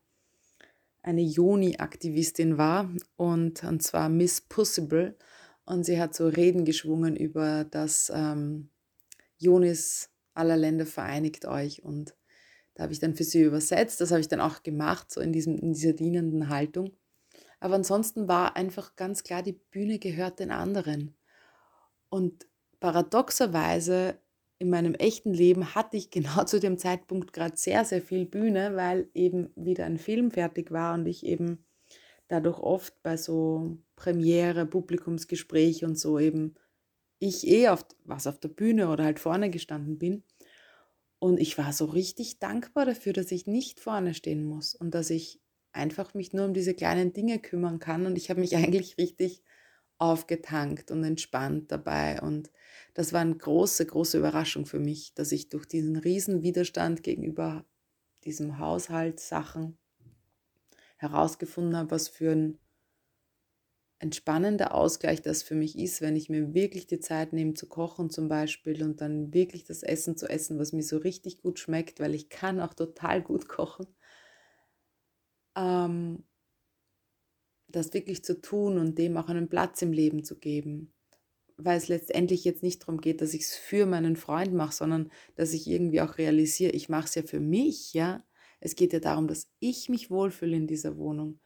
eine 1.02 1.22
Joni-Aktivistin 1.22 2.58
war 2.58 2.90
und, 3.16 3.64
und 3.64 3.82
zwar 3.82 4.08
Miss 4.08 4.40
Possible. 4.42 5.16
Und 5.64 5.84
sie 5.84 6.00
hat 6.00 6.14
so 6.14 6.28
Reden 6.28 6.64
geschwungen 6.64 7.16
über 7.16 7.64
das 7.64 8.10
ähm, 8.14 8.69
Jonis 9.40 10.10
aller 10.34 10.56
Länder 10.56 10.86
vereinigt 10.86 11.46
euch. 11.46 11.82
Und 11.82 12.14
da 12.74 12.84
habe 12.84 12.92
ich 12.92 13.00
dann 13.00 13.16
für 13.16 13.24
sie 13.24 13.42
übersetzt. 13.42 14.00
Das 14.00 14.10
habe 14.10 14.20
ich 14.20 14.28
dann 14.28 14.40
auch 14.40 14.62
gemacht, 14.62 15.10
so 15.10 15.20
in, 15.20 15.32
diesem, 15.32 15.58
in 15.58 15.72
dieser 15.72 15.92
dienenden 15.92 16.48
Haltung. 16.48 16.92
Aber 17.58 17.74
ansonsten 17.74 18.28
war 18.28 18.56
einfach 18.56 18.96
ganz 18.96 19.22
klar, 19.22 19.42
die 19.42 19.52
Bühne 19.52 19.98
gehört 19.98 20.38
den 20.38 20.50
anderen. 20.50 21.16
Und 22.08 22.46
paradoxerweise 22.80 24.18
in 24.58 24.70
meinem 24.70 24.94
echten 24.94 25.32
Leben 25.32 25.74
hatte 25.74 25.96
ich 25.96 26.10
genau 26.10 26.44
zu 26.44 26.60
dem 26.60 26.78
Zeitpunkt 26.78 27.32
gerade 27.32 27.56
sehr, 27.56 27.84
sehr 27.84 28.02
viel 28.02 28.26
Bühne, 28.26 28.76
weil 28.76 29.08
eben 29.14 29.50
wieder 29.56 29.86
ein 29.86 29.98
Film 29.98 30.30
fertig 30.30 30.70
war 30.70 30.94
und 30.94 31.06
ich 31.06 31.24
eben 31.24 31.64
dadurch 32.28 32.58
oft 32.58 33.02
bei 33.02 33.16
so 33.16 33.78
Premiere, 33.96 34.64
Publikumsgespräch 34.64 35.84
und 35.84 35.98
so 35.98 36.18
eben 36.18 36.54
ich 37.20 37.46
eh 37.46 37.68
auf, 37.68 37.86
was 38.04 38.26
auf 38.26 38.40
der 38.40 38.48
Bühne 38.48 38.88
oder 38.88 39.04
halt 39.04 39.20
vorne 39.20 39.50
gestanden 39.50 39.98
bin. 39.98 40.24
Und 41.20 41.38
ich 41.38 41.58
war 41.58 41.72
so 41.72 41.84
richtig 41.84 42.38
dankbar 42.38 42.86
dafür, 42.86 43.12
dass 43.12 43.30
ich 43.30 43.46
nicht 43.46 43.78
vorne 43.78 44.14
stehen 44.14 44.42
muss 44.44 44.74
und 44.74 44.94
dass 44.94 45.10
ich 45.10 45.38
einfach 45.72 46.14
mich 46.14 46.32
nur 46.32 46.46
um 46.46 46.54
diese 46.54 46.74
kleinen 46.74 47.12
Dinge 47.12 47.38
kümmern 47.38 47.78
kann. 47.78 48.06
Und 48.06 48.16
ich 48.16 48.30
habe 48.30 48.40
mich 48.40 48.56
eigentlich 48.56 48.98
richtig 48.98 49.42
aufgetankt 49.98 50.90
und 50.90 51.04
entspannt 51.04 51.70
dabei. 51.70 52.22
Und 52.22 52.50
das 52.94 53.12
war 53.12 53.20
eine 53.20 53.36
große, 53.36 53.84
große 53.84 54.18
Überraschung 54.18 54.64
für 54.64 54.80
mich, 54.80 55.14
dass 55.14 55.30
ich 55.30 55.50
durch 55.50 55.66
diesen 55.66 55.96
riesen 55.96 56.42
Widerstand 56.42 57.02
gegenüber 57.02 57.66
diesem 58.24 58.58
Haushaltssachen 58.58 59.76
herausgefunden 60.96 61.76
habe, 61.76 61.90
was 61.90 62.08
für 62.08 62.32
ein 62.32 62.58
entspannender 64.00 64.74
Ausgleich 64.74 65.22
das 65.22 65.42
für 65.44 65.54
mich 65.54 65.78
ist, 65.78 66.00
wenn 66.02 66.16
ich 66.16 66.28
mir 66.30 66.54
wirklich 66.54 66.86
die 66.88 67.00
Zeit 67.00 67.32
nehme 67.32 67.54
zu 67.54 67.68
kochen 67.68 68.10
zum 68.10 68.28
Beispiel 68.28 68.82
und 68.82 69.00
dann 69.00 69.32
wirklich 69.34 69.64
das 69.64 69.82
Essen 69.84 70.16
zu 70.16 70.28
essen, 70.28 70.58
was 70.58 70.72
mir 70.72 70.82
so 70.82 70.98
richtig 70.98 71.42
gut 71.42 71.58
schmeckt, 71.60 72.00
weil 72.00 72.14
ich 72.16 72.28
kann 72.30 72.60
auch 72.60 72.74
total 72.74 73.22
gut 73.22 73.48
kochen. 73.48 73.86
Ähm, 75.56 76.24
das 77.68 77.94
wirklich 77.94 78.24
zu 78.24 78.40
tun 78.40 78.78
und 78.78 78.98
dem 78.98 79.16
auch 79.16 79.28
einen 79.28 79.48
Platz 79.48 79.80
im 79.82 79.92
Leben 79.92 80.24
zu 80.24 80.38
geben. 80.38 80.92
Weil 81.56 81.78
es 81.78 81.88
letztendlich 81.88 82.44
jetzt 82.44 82.62
nicht 82.62 82.82
darum 82.82 83.00
geht, 83.00 83.20
dass 83.22 83.34
ich 83.34 83.42
es 83.42 83.54
für 83.56 83.86
meinen 83.86 84.16
Freund 84.16 84.54
mache, 84.54 84.74
sondern 84.74 85.10
dass 85.36 85.52
ich 85.52 85.68
irgendwie 85.68 86.00
auch 86.00 86.18
realisiere, 86.18 86.72
ich 86.72 86.88
mache 86.88 87.06
es 87.06 87.14
ja 87.14 87.22
für 87.22 87.40
mich, 87.40 87.94
ja. 87.94 88.24
Es 88.60 88.76
geht 88.76 88.92
ja 88.92 89.00
darum, 89.00 89.28
dass 89.28 89.50
ich 89.60 89.88
mich 89.88 90.10
wohlfühle 90.10 90.56
in 90.56 90.66
dieser 90.66 90.96
Wohnung 90.98 91.40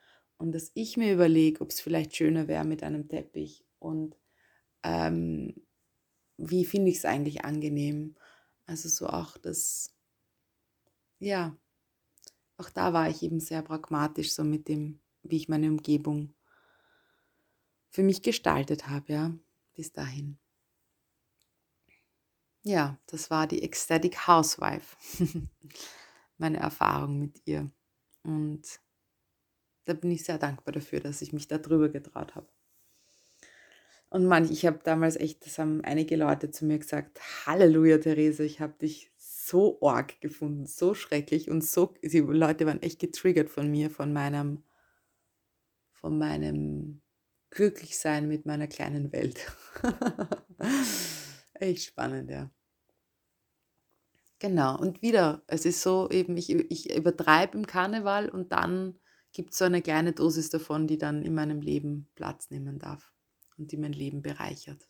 und 0.44 0.52
dass 0.52 0.70
ich 0.74 0.98
mir 0.98 1.14
überlege, 1.14 1.62
ob 1.62 1.70
es 1.70 1.80
vielleicht 1.80 2.14
schöner 2.14 2.48
wäre 2.48 2.66
mit 2.66 2.82
einem 2.82 3.08
Teppich 3.08 3.64
und 3.78 4.14
ähm, 4.82 5.54
wie 6.36 6.66
finde 6.66 6.90
ich 6.90 6.98
es 6.98 7.06
eigentlich 7.06 7.46
angenehm. 7.46 8.14
Also 8.66 8.90
so 8.90 9.06
auch 9.06 9.38
das, 9.38 9.96
ja, 11.18 11.56
auch 12.58 12.68
da 12.68 12.92
war 12.92 13.08
ich 13.08 13.22
eben 13.22 13.40
sehr 13.40 13.62
pragmatisch 13.62 14.34
so 14.34 14.44
mit 14.44 14.68
dem, 14.68 15.00
wie 15.22 15.36
ich 15.36 15.48
meine 15.48 15.70
Umgebung 15.70 16.34
für 17.88 18.02
mich 18.02 18.20
gestaltet 18.20 18.86
habe, 18.86 19.12
ja, 19.14 19.34
bis 19.72 19.94
dahin. 19.94 20.38
Ja, 22.64 22.98
das 23.06 23.30
war 23.30 23.46
die 23.46 23.62
Ecstatic 23.62 24.26
Housewife, 24.26 24.94
meine 26.36 26.58
Erfahrung 26.58 27.18
mit 27.18 27.40
ihr. 27.46 27.70
Und 28.24 28.83
da 29.84 29.94
bin 29.94 30.10
ich 30.10 30.24
sehr 30.24 30.38
dankbar 30.38 30.72
dafür, 30.72 31.00
dass 31.00 31.22
ich 31.22 31.32
mich 31.32 31.48
da 31.48 31.58
drüber 31.58 31.88
getraut 31.88 32.34
habe. 32.34 32.48
Und 34.10 34.26
manch, 34.26 34.50
ich 34.50 34.64
habe 34.64 34.78
damals 34.84 35.16
echt, 35.16 35.44
das 35.44 35.58
haben 35.58 35.80
einige 35.82 36.14
Leute 36.16 36.50
zu 36.50 36.64
mir 36.64 36.78
gesagt, 36.78 37.20
Halleluja, 37.46 37.98
Therese, 37.98 38.44
ich 38.44 38.60
habe 38.60 38.74
dich 38.80 39.10
so 39.16 39.80
arg 39.82 40.20
gefunden, 40.20 40.66
so 40.66 40.94
schrecklich 40.94 41.50
und 41.50 41.64
so, 41.64 41.94
die 42.02 42.20
Leute 42.20 42.66
waren 42.66 42.80
echt 42.80 43.00
getriggert 43.00 43.50
von 43.50 43.68
mir, 43.70 43.90
von 43.90 44.12
meinem, 44.12 44.62
von 45.90 46.16
meinem 46.16 47.02
Glücklichsein 47.50 48.28
mit 48.28 48.46
meiner 48.46 48.68
kleinen 48.68 49.12
Welt. 49.12 49.52
echt 51.54 51.84
spannend, 51.84 52.30
ja. 52.30 52.50
Genau, 54.38 54.78
und 54.78 55.02
wieder, 55.02 55.42
es 55.46 55.64
ist 55.64 55.82
so 55.82 56.08
eben, 56.10 56.36
ich, 56.36 56.50
ich 56.50 56.94
übertreibe 56.94 57.56
im 57.58 57.66
Karneval 57.66 58.28
und 58.28 58.52
dann 58.52 58.98
gibt 59.34 59.52
es 59.52 59.58
so 59.58 59.66
eine 59.66 59.82
kleine 59.82 60.12
Dosis 60.12 60.48
davon, 60.48 60.86
die 60.86 60.96
dann 60.96 61.22
in 61.22 61.34
meinem 61.34 61.60
Leben 61.60 62.08
Platz 62.14 62.50
nehmen 62.50 62.78
darf 62.78 63.12
und 63.58 63.72
die 63.72 63.76
mein 63.76 63.92
Leben 63.92 64.22
bereichert. 64.22 64.88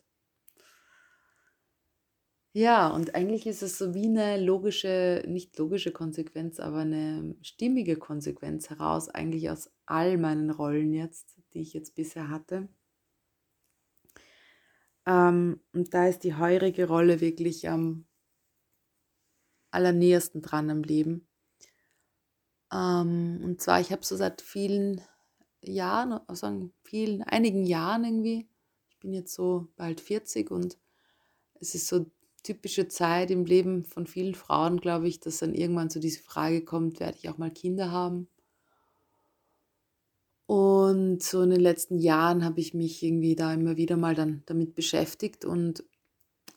Ja, 2.56 2.86
und 2.88 3.16
eigentlich 3.16 3.48
ist 3.48 3.62
es 3.64 3.78
so 3.78 3.94
wie 3.94 4.06
eine 4.06 4.40
logische, 4.40 5.24
nicht 5.26 5.58
logische 5.58 5.90
Konsequenz, 5.90 6.60
aber 6.60 6.78
eine 6.78 7.34
stimmige 7.42 7.96
Konsequenz 7.96 8.70
heraus, 8.70 9.08
eigentlich 9.08 9.50
aus 9.50 9.72
all 9.86 10.18
meinen 10.18 10.50
Rollen 10.50 10.92
jetzt, 10.94 11.36
die 11.52 11.62
ich 11.62 11.72
jetzt 11.72 11.96
bisher 11.96 12.28
hatte. 12.28 12.68
Ähm, 15.06 15.60
und 15.72 15.94
da 15.94 16.06
ist 16.06 16.20
die 16.20 16.36
heurige 16.36 16.86
Rolle 16.86 17.20
wirklich 17.20 17.68
am 17.68 18.06
allernähersten 19.72 20.40
dran 20.40 20.70
am 20.70 20.82
Leben. 20.84 21.26
Ähm, 22.74 23.40
und 23.44 23.60
zwar, 23.60 23.80
ich 23.80 23.92
habe 23.92 24.04
so 24.04 24.16
seit 24.16 24.42
vielen 24.42 25.00
Jahren, 25.62 26.20
also 26.26 26.70
vielen, 26.82 27.22
einigen 27.22 27.64
Jahren 27.64 28.04
irgendwie, 28.04 28.48
ich 28.90 28.98
bin 28.98 29.12
jetzt 29.12 29.32
so 29.32 29.68
bald 29.76 30.00
40 30.00 30.50
und 30.50 30.76
es 31.60 31.74
ist 31.74 31.86
so 31.86 32.06
typische 32.42 32.88
Zeit 32.88 33.30
im 33.30 33.44
Leben 33.44 33.84
von 33.84 34.06
vielen 34.06 34.34
Frauen, 34.34 34.80
glaube 34.80 35.08
ich, 35.08 35.20
dass 35.20 35.38
dann 35.38 35.54
irgendwann 35.54 35.88
so 35.88 36.00
diese 36.00 36.20
Frage 36.20 36.64
kommt, 36.64 37.00
werde 37.00 37.16
ich 37.16 37.28
auch 37.28 37.38
mal 37.38 37.50
Kinder 37.50 37.90
haben? 37.90 38.28
Und 40.46 41.22
so 41.22 41.40
in 41.42 41.50
den 41.50 41.60
letzten 41.60 41.98
Jahren 41.98 42.44
habe 42.44 42.60
ich 42.60 42.74
mich 42.74 43.02
irgendwie 43.02 43.34
da 43.34 43.54
immer 43.54 43.78
wieder 43.78 43.96
mal 43.96 44.14
dann 44.14 44.42
damit 44.46 44.74
beschäftigt 44.74 45.46
und 45.46 45.84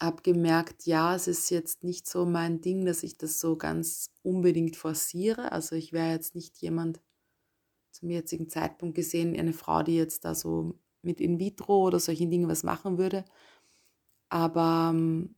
habe 0.01 0.21
gemerkt, 0.21 0.85
ja, 0.85 1.15
es 1.15 1.27
ist 1.27 1.49
jetzt 1.49 1.83
nicht 1.83 2.07
so 2.07 2.25
mein 2.25 2.61
Ding, 2.61 2.85
dass 2.85 3.03
ich 3.03 3.17
das 3.17 3.39
so 3.39 3.57
ganz 3.57 4.11
unbedingt 4.23 4.75
forciere. 4.75 5.51
Also 5.51 5.75
ich 5.75 5.93
wäre 5.93 6.11
jetzt 6.11 6.35
nicht 6.35 6.57
jemand 6.57 7.01
zum 7.91 8.09
jetzigen 8.09 8.49
Zeitpunkt 8.49 8.95
gesehen, 8.95 9.35
eine 9.37 9.53
Frau, 9.53 9.83
die 9.83 9.95
jetzt 9.95 10.25
da 10.25 10.35
so 10.35 10.79
mit 11.01 11.21
In 11.21 11.39
vitro 11.39 11.85
oder 11.85 11.99
solchen 11.99 12.29
Dingen 12.29 12.47
was 12.47 12.63
machen 12.63 12.97
würde. 12.97 13.25
Aber 14.29 14.91
ähm, 14.93 15.35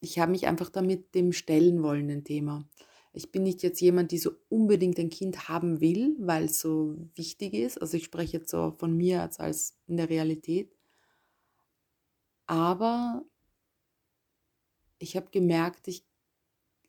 ich 0.00 0.18
habe 0.18 0.32
mich 0.32 0.46
einfach 0.46 0.70
damit 0.70 1.14
dem 1.14 1.32
stellen 1.32 1.82
wollen, 1.82 2.08
dem 2.08 2.24
Thema. 2.24 2.68
Ich 3.12 3.32
bin 3.32 3.42
nicht 3.42 3.62
jetzt 3.62 3.80
jemand, 3.80 4.12
die 4.12 4.18
so 4.18 4.32
unbedingt 4.48 4.98
ein 4.98 5.10
Kind 5.10 5.48
haben 5.48 5.80
will, 5.80 6.16
weil 6.20 6.44
es 6.44 6.60
so 6.60 6.96
wichtig 7.14 7.54
ist. 7.54 7.80
Also 7.80 7.96
ich 7.96 8.04
spreche 8.04 8.38
jetzt 8.38 8.50
so 8.50 8.72
von 8.78 8.96
mir 8.96 9.22
als, 9.22 9.40
als 9.40 9.76
in 9.86 9.96
der 9.96 10.08
Realität. 10.10 10.74
Aber 12.46 13.24
ich 14.98 15.16
habe 15.16 15.28
gemerkt, 15.30 15.88
ich, 15.88 16.04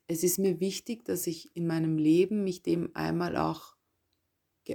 es 0.06 0.24
ist 0.24 0.38
mir 0.38 0.60
wichtig, 0.60 1.04
dass 1.04 1.26
ich 1.26 1.54
in 1.56 1.66
meinem 1.66 1.98
Leben 1.98 2.44
mich 2.44 2.62
dem 2.62 2.94
einmal 2.94 3.36
auch 3.36 3.76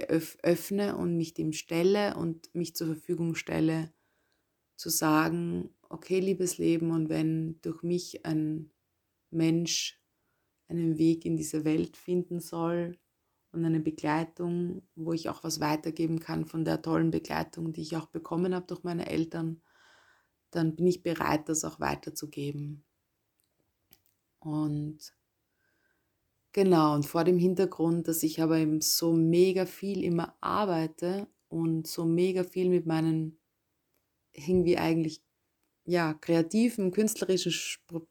öffne 0.08 0.96
und 0.96 1.16
mich 1.16 1.34
dem 1.34 1.52
stelle 1.52 2.16
und 2.16 2.54
mich 2.54 2.74
zur 2.76 2.88
Verfügung 2.88 3.34
stelle, 3.34 3.92
zu 4.76 4.90
sagen, 4.90 5.70
okay, 5.88 6.20
liebes 6.20 6.58
Leben, 6.58 6.90
und 6.90 7.08
wenn 7.08 7.60
durch 7.62 7.82
mich 7.82 8.26
ein 8.26 8.72
Mensch 9.30 10.02
einen 10.68 10.98
Weg 10.98 11.24
in 11.24 11.36
diese 11.36 11.64
Welt 11.64 11.96
finden 11.96 12.40
soll 12.40 12.98
und 13.52 13.64
eine 13.64 13.80
Begleitung, 13.80 14.82
wo 14.94 15.12
ich 15.12 15.28
auch 15.28 15.44
was 15.44 15.60
weitergeben 15.60 16.20
kann 16.20 16.44
von 16.44 16.64
der 16.64 16.82
tollen 16.82 17.10
Begleitung, 17.10 17.72
die 17.72 17.82
ich 17.82 17.96
auch 17.96 18.06
bekommen 18.06 18.54
habe 18.54 18.66
durch 18.66 18.82
meine 18.82 19.08
Eltern, 19.08 19.62
dann 20.50 20.76
bin 20.76 20.86
ich 20.86 21.02
bereit, 21.02 21.48
das 21.48 21.64
auch 21.64 21.80
weiterzugeben. 21.80 22.85
Und 24.46 24.98
genau, 26.52 26.94
und 26.94 27.04
vor 27.04 27.24
dem 27.24 27.38
Hintergrund, 27.38 28.06
dass 28.06 28.22
ich 28.22 28.40
aber 28.40 28.58
eben 28.58 28.80
so 28.80 29.12
mega 29.12 29.66
viel 29.66 30.04
immer 30.04 30.36
arbeite 30.40 31.26
und 31.48 31.86
so 31.88 32.04
mega 32.04 32.44
viel 32.44 32.70
mit 32.70 32.86
meinen 32.86 33.38
irgendwie 34.32 34.78
eigentlich 34.78 35.20
ja, 35.84 36.14
kreativen, 36.14 36.92
künstlerischen, 36.92 37.52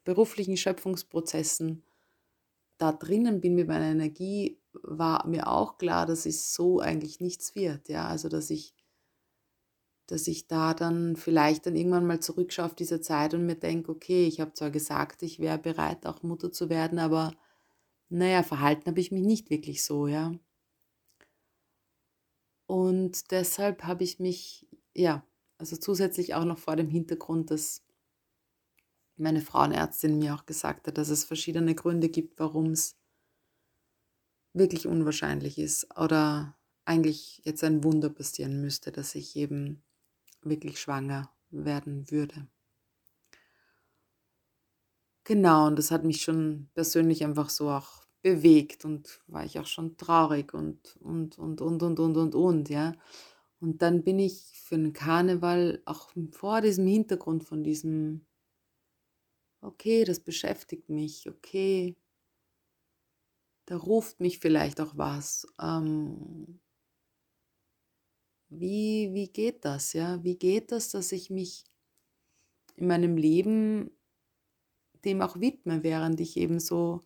beruflichen 0.04 0.56
Schöpfungsprozessen 0.56 1.82
da 2.78 2.92
drinnen 2.92 3.40
bin 3.40 3.54
mit 3.54 3.68
meiner 3.68 3.86
Energie, 3.86 4.58
war 4.82 5.26
mir 5.26 5.48
auch 5.48 5.78
klar, 5.78 6.06
dass 6.06 6.26
es 6.26 6.52
so 6.52 6.80
eigentlich 6.80 7.20
nichts 7.20 7.54
wird. 7.54 7.88
Ja, 7.88 8.06
also 8.06 8.28
dass 8.28 8.50
ich, 8.50 8.74
dass 10.06 10.28
ich 10.28 10.46
da 10.46 10.74
dann 10.74 11.16
vielleicht 11.16 11.66
dann 11.66 11.76
irgendwann 11.76 12.06
mal 12.06 12.20
zurückschaue 12.20 12.66
auf 12.66 12.74
diese 12.74 13.00
Zeit 13.00 13.34
und 13.34 13.46
mir 13.46 13.56
denke, 13.56 13.90
okay, 13.90 14.26
ich 14.26 14.40
habe 14.40 14.52
zwar 14.54 14.70
gesagt, 14.70 15.22
ich 15.22 15.40
wäre 15.40 15.58
bereit, 15.58 16.06
auch 16.06 16.22
Mutter 16.22 16.52
zu 16.52 16.68
werden, 16.70 16.98
aber 16.98 17.34
naja, 18.08 18.42
verhalten 18.42 18.86
habe 18.86 19.00
ich 19.00 19.10
mich 19.12 19.24
nicht 19.24 19.50
wirklich 19.50 19.82
so, 19.82 20.06
ja. 20.06 20.32
Und 22.66 23.30
deshalb 23.30 23.84
habe 23.84 24.04
ich 24.04 24.18
mich, 24.18 24.66
ja, 24.94 25.24
also 25.58 25.76
zusätzlich 25.76 26.34
auch 26.34 26.44
noch 26.44 26.58
vor 26.58 26.76
dem 26.76 26.88
Hintergrund, 26.88 27.50
dass 27.50 27.82
meine 29.16 29.40
Frauenärztin 29.40 30.18
mir 30.18 30.34
auch 30.34 30.46
gesagt 30.46 30.86
hat, 30.86 30.98
dass 30.98 31.08
es 31.08 31.24
verschiedene 31.24 31.74
Gründe 31.74 32.08
gibt, 32.08 32.38
warum 32.38 32.72
es 32.72 32.96
wirklich 34.52 34.86
unwahrscheinlich 34.86 35.58
ist 35.58 35.96
oder 35.98 36.56
eigentlich 36.84 37.40
jetzt 37.44 37.64
ein 37.64 37.84
Wunder 37.84 38.10
passieren 38.10 38.60
müsste, 38.60 38.92
dass 38.92 39.14
ich 39.14 39.36
eben 39.36 39.82
wirklich 40.48 40.80
schwanger 40.80 41.30
werden 41.50 42.10
würde. 42.10 42.48
Genau, 45.24 45.66
und 45.66 45.76
das 45.78 45.90
hat 45.90 46.04
mich 46.04 46.22
schon 46.22 46.68
persönlich 46.74 47.24
einfach 47.24 47.50
so 47.50 47.68
auch 47.70 48.04
bewegt 48.22 48.84
und 48.84 49.20
war 49.26 49.44
ich 49.44 49.58
auch 49.58 49.66
schon 49.66 49.96
traurig 49.96 50.54
und 50.54 50.96
und 51.00 51.36
und 51.38 51.60
und 51.60 51.82
und 51.82 51.98
und 51.98 52.16
und 52.16 52.34
und, 52.34 52.68
ja. 52.70 52.92
Und 53.60 53.82
dann 53.82 54.04
bin 54.04 54.18
ich 54.20 54.42
für 54.64 54.76
den 54.76 54.92
Karneval 54.92 55.82
auch 55.86 56.10
vor 56.32 56.60
diesem 56.60 56.86
Hintergrund 56.86 57.44
von 57.44 57.64
diesem 57.64 58.26
okay, 59.60 60.04
das 60.04 60.20
beschäftigt 60.20 60.88
mich, 60.88 61.28
okay, 61.28 61.96
da 63.66 63.76
ruft 63.76 64.20
mich 64.20 64.38
vielleicht 64.38 64.80
auch 64.80 64.96
was. 64.96 65.46
Ähm, 65.60 66.60
wie, 68.48 69.10
wie 69.12 69.28
geht 69.28 69.64
das, 69.64 69.92
ja? 69.92 70.22
Wie 70.22 70.36
geht 70.36 70.72
das, 70.72 70.90
dass 70.90 71.12
ich 71.12 71.30
mich 71.30 71.64
in 72.76 72.86
meinem 72.86 73.16
Leben 73.16 73.90
dem 75.04 75.22
auch 75.22 75.40
widme, 75.40 75.82
während 75.82 76.20
ich 76.20 76.36
eben 76.36 76.60
so 76.60 77.00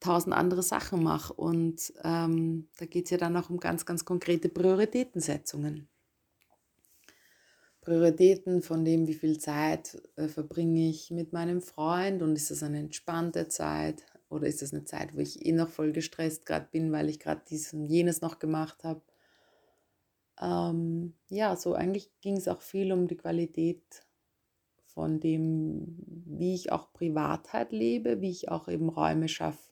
tausend 0.00 0.34
andere 0.34 0.62
Sachen 0.62 1.02
mache. 1.02 1.34
Und 1.34 1.92
ähm, 2.02 2.68
da 2.78 2.86
geht 2.86 3.04
es 3.04 3.10
ja 3.10 3.18
dann 3.18 3.36
auch 3.36 3.50
um 3.50 3.58
ganz, 3.58 3.84
ganz 3.84 4.04
konkrete 4.04 4.48
Prioritätensetzungen. 4.48 5.88
Prioritäten 7.82 8.62
von 8.62 8.84
dem, 8.84 9.06
wie 9.06 9.14
viel 9.14 9.38
Zeit 9.38 10.00
äh, 10.16 10.28
verbringe 10.28 10.88
ich 10.88 11.10
mit 11.10 11.32
meinem 11.32 11.62
Freund 11.62 12.22
und 12.22 12.36
ist 12.36 12.50
das 12.50 12.62
eine 12.62 12.78
entspannte 12.78 13.48
Zeit 13.48 14.04
oder 14.28 14.46
ist 14.46 14.62
das 14.62 14.72
eine 14.72 14.84
Zeit, 14.84 15.14
wo 15.14 15.18
ich 15.18 15.44
eh 15.44 15.52
noch 15.52 15.68
voll 15.68 15.92
gestresst 15.92 16.46
gerade 16.46 16.68
bin, 16.70 16.92
weil 16.92 17.08
ich 17.08 17.18
gerade 17.18 17.42
dies 17.48 17.72
und 17.72 17.86
jenes 17.86 18.20
noch 18.20 18.38
gemacht 18.38 18.84
habe. 18.84 19.02
Ähm, 20.40 21.14
ja, 21.28 21.56
so 21.56 21.74
eigentlich 21.74 22.10
ging 22.20 22.36
es 22.36 22.48
auch 22.48 22.62
viel 22.62 22.92
um 22.92 23.08
die 23.08 23.16
Qualität 23.16 24.06
von 24.86 25.20
dem, 25.20 25.96
wie 26.26 26.54
ich 26.54 26.72
auch 26.72 26.92
Privatheit 26.92 27.72
lebe, 27.72 28.20
wie 28.20 28.30
ich 28.30 28.48
auch 28.48 28.68
eben 28.68 28.88
Räume 28.88 29.28
schaffe, 29.28 29.70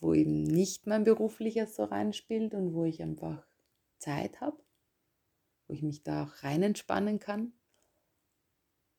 wo 0.00 0.14
eben 0.14 0.44
nicht 0.44 0.86
mein 0.86 1.04
berufliches 1.04 1.76
so 1.76 1.84
reinspielt 1.84 2.54
und 2.54 2.74
wo 2.74 2.84
ich 2.84 3.02
einfach 3.02 3.46
Zeit 3.98 4.40
habe 4.40 4.58
wo 5.66 5.74
ich 5.74 5.82
mich 5.82 6.02
da 6.02 6.24
auch 6.24 6.42
rein 6.42 6.62
entspannen 6.62 7.18
kann. 7.18 7.52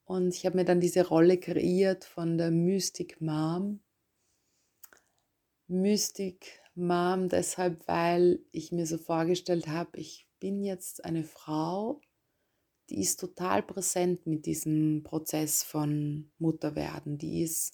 Und 0.06 0.34
ich 0.34 0.46
habe 0.46 0.58
mir 0.58 0.66
dann 0.66 0.80
diese 0.80 1.08
Rolle 1.08 1.38
kreiert 1.38 2.06
von 2.06 2.38
der 2.38 2.52
Mystic 2.52 3.20
Mom. 3.20 3.82
Mystic 5.68 6.62
Mom 6.78 7.30
deshalb, 7.30 7.88
weil 7.88 8.40
ich 8.52 8.72
mir 8.72 8.86
so 8.86 8.98
vorgestellt 8.98 9.68
habe, 9.68 10.00
ich 10.00 10.28
bin 10.40 10.64
jetzt 10.64 11.04
eine 11.04 11.24
Frau, 11.24 12.02
die 12.90 13.02
ist 13.02 13.20
total 13.20 13.64
präsent 13.64 14.28
mit 14.28 14.46
diesem 14.46 15.04
Prozess 15.04 15.64
von 15.64 16.32
Mutterwerden. 16.38 17.18
Die 17.18 17.42
ist, 17.42 17.74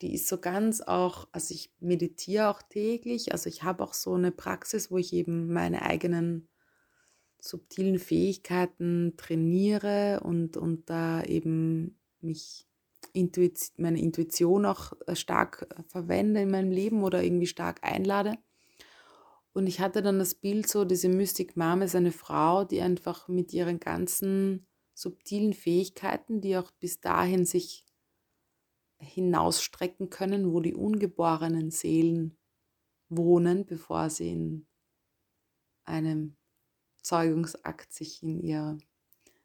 die 0.00 0.14
ist 0.14 0.28
so 0.28 0.38
ganz 0.38 0.80
auch, 0.80 1.26
also 1.32 1.54
ich 1.54 1.72
meditiere 1.80 2.50
auch 2.50 2.62
täglich, 2.62 3.32
also 3.32 3.48
ich 3.48 3.64
habe 3.64 3.82
auch 3.82 3.94
so 3.94 4.14
eine 4.14 4.30
Praxis, 4.30 4.90
wo 4.90 4.98
ich 4.98 5.12
eben 5.12 5.52
meine 5.52 5.82
eigenen 5.82 6.48
subtilen 7.40 7.98
Fähigkeiten 7.98 9.14
trainiere 9.16 10.20
und, 10.22 10.56
und 10.56 10.90
da 10.90 11.22
eben 11.24 11.98
mich 12.20 12.67
Intuit 13.18 13.72
meine 13.76 14.00
Intuition 14.00 14.66
auch 14.66 14.92
äh, 15.06 15.16
stark 15.16 15.66
verwende 15.88 16.42
in 16.42 16.50
meinem 16.50 16.70
Leben 16.70 17.02
oder 17.02 17.22
irgendwie 17.22 17.46
stark 17.46 17.80
einlade. 17.82 18.38
Und 19.52 19.66
ich 19.66 19.80
hatte 19.80 20.02
dann 20.02 20.18
das 20.18 20.34
Bild 20.34 20.68
so, 20.68 20.84
diese 20.84 21.08
Mystic 21.08 21.56
Mom 21.56 21.82
ist 21.82 21.96
eine 21.96 22.12
Frau, 22.12 22.64
die 22.64 22.80
einfach 22.80 23.28
mit 23.28 23.52
ihren 23.52 23.80
ganzen 23.80 24.66
subtilen 24.94 25.52
Fähigkeiten, 25.52 26.40
die 26.40 26.56
auch 26.56 26.70
bis 26.72 27.00
dahin 27.00 27.44
sich 27.44 27.84
hinausstrecken 29.00 30.10
können, 30.10 30.52
wo 30.52 30.60
die 30.60 30.74
ungeborenen 30.74 31.70
Seelen 31.70 32.36
wohnen, 33.08 33.64
bevor 33.64 34.10
sie 34.10 34.30
in 34.30 34.66
einem 35.84 36.36
Zeugungsakt 37.02 37.92
sich 37.92 38.22
in 38.22 38.40
ihr 38.40 38.78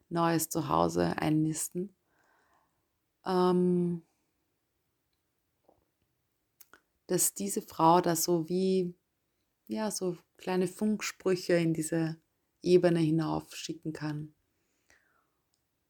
neues 0.08 0.48
Zuhause 0.48 1.18
einnisten. 1.18 1.96
Ähm, 3.26 4.02
dass 7.06 7.34
diese 7.34 7.62
Frau 7.62 8.00
da 8.00 8.16
so 8.16 8.48
wie, 8.48 8.94
ja, 9.66 9.90
so 9.90 10.16
kleine 10.36 10.68
Funksprüche 10.68 11.54
in 11.54 11.74
diese 11.74 12.16
Ebene 12.62 13.00
hinauf 13.00 13.54
schicken 13.54 13.92
kann. 13.92 14.34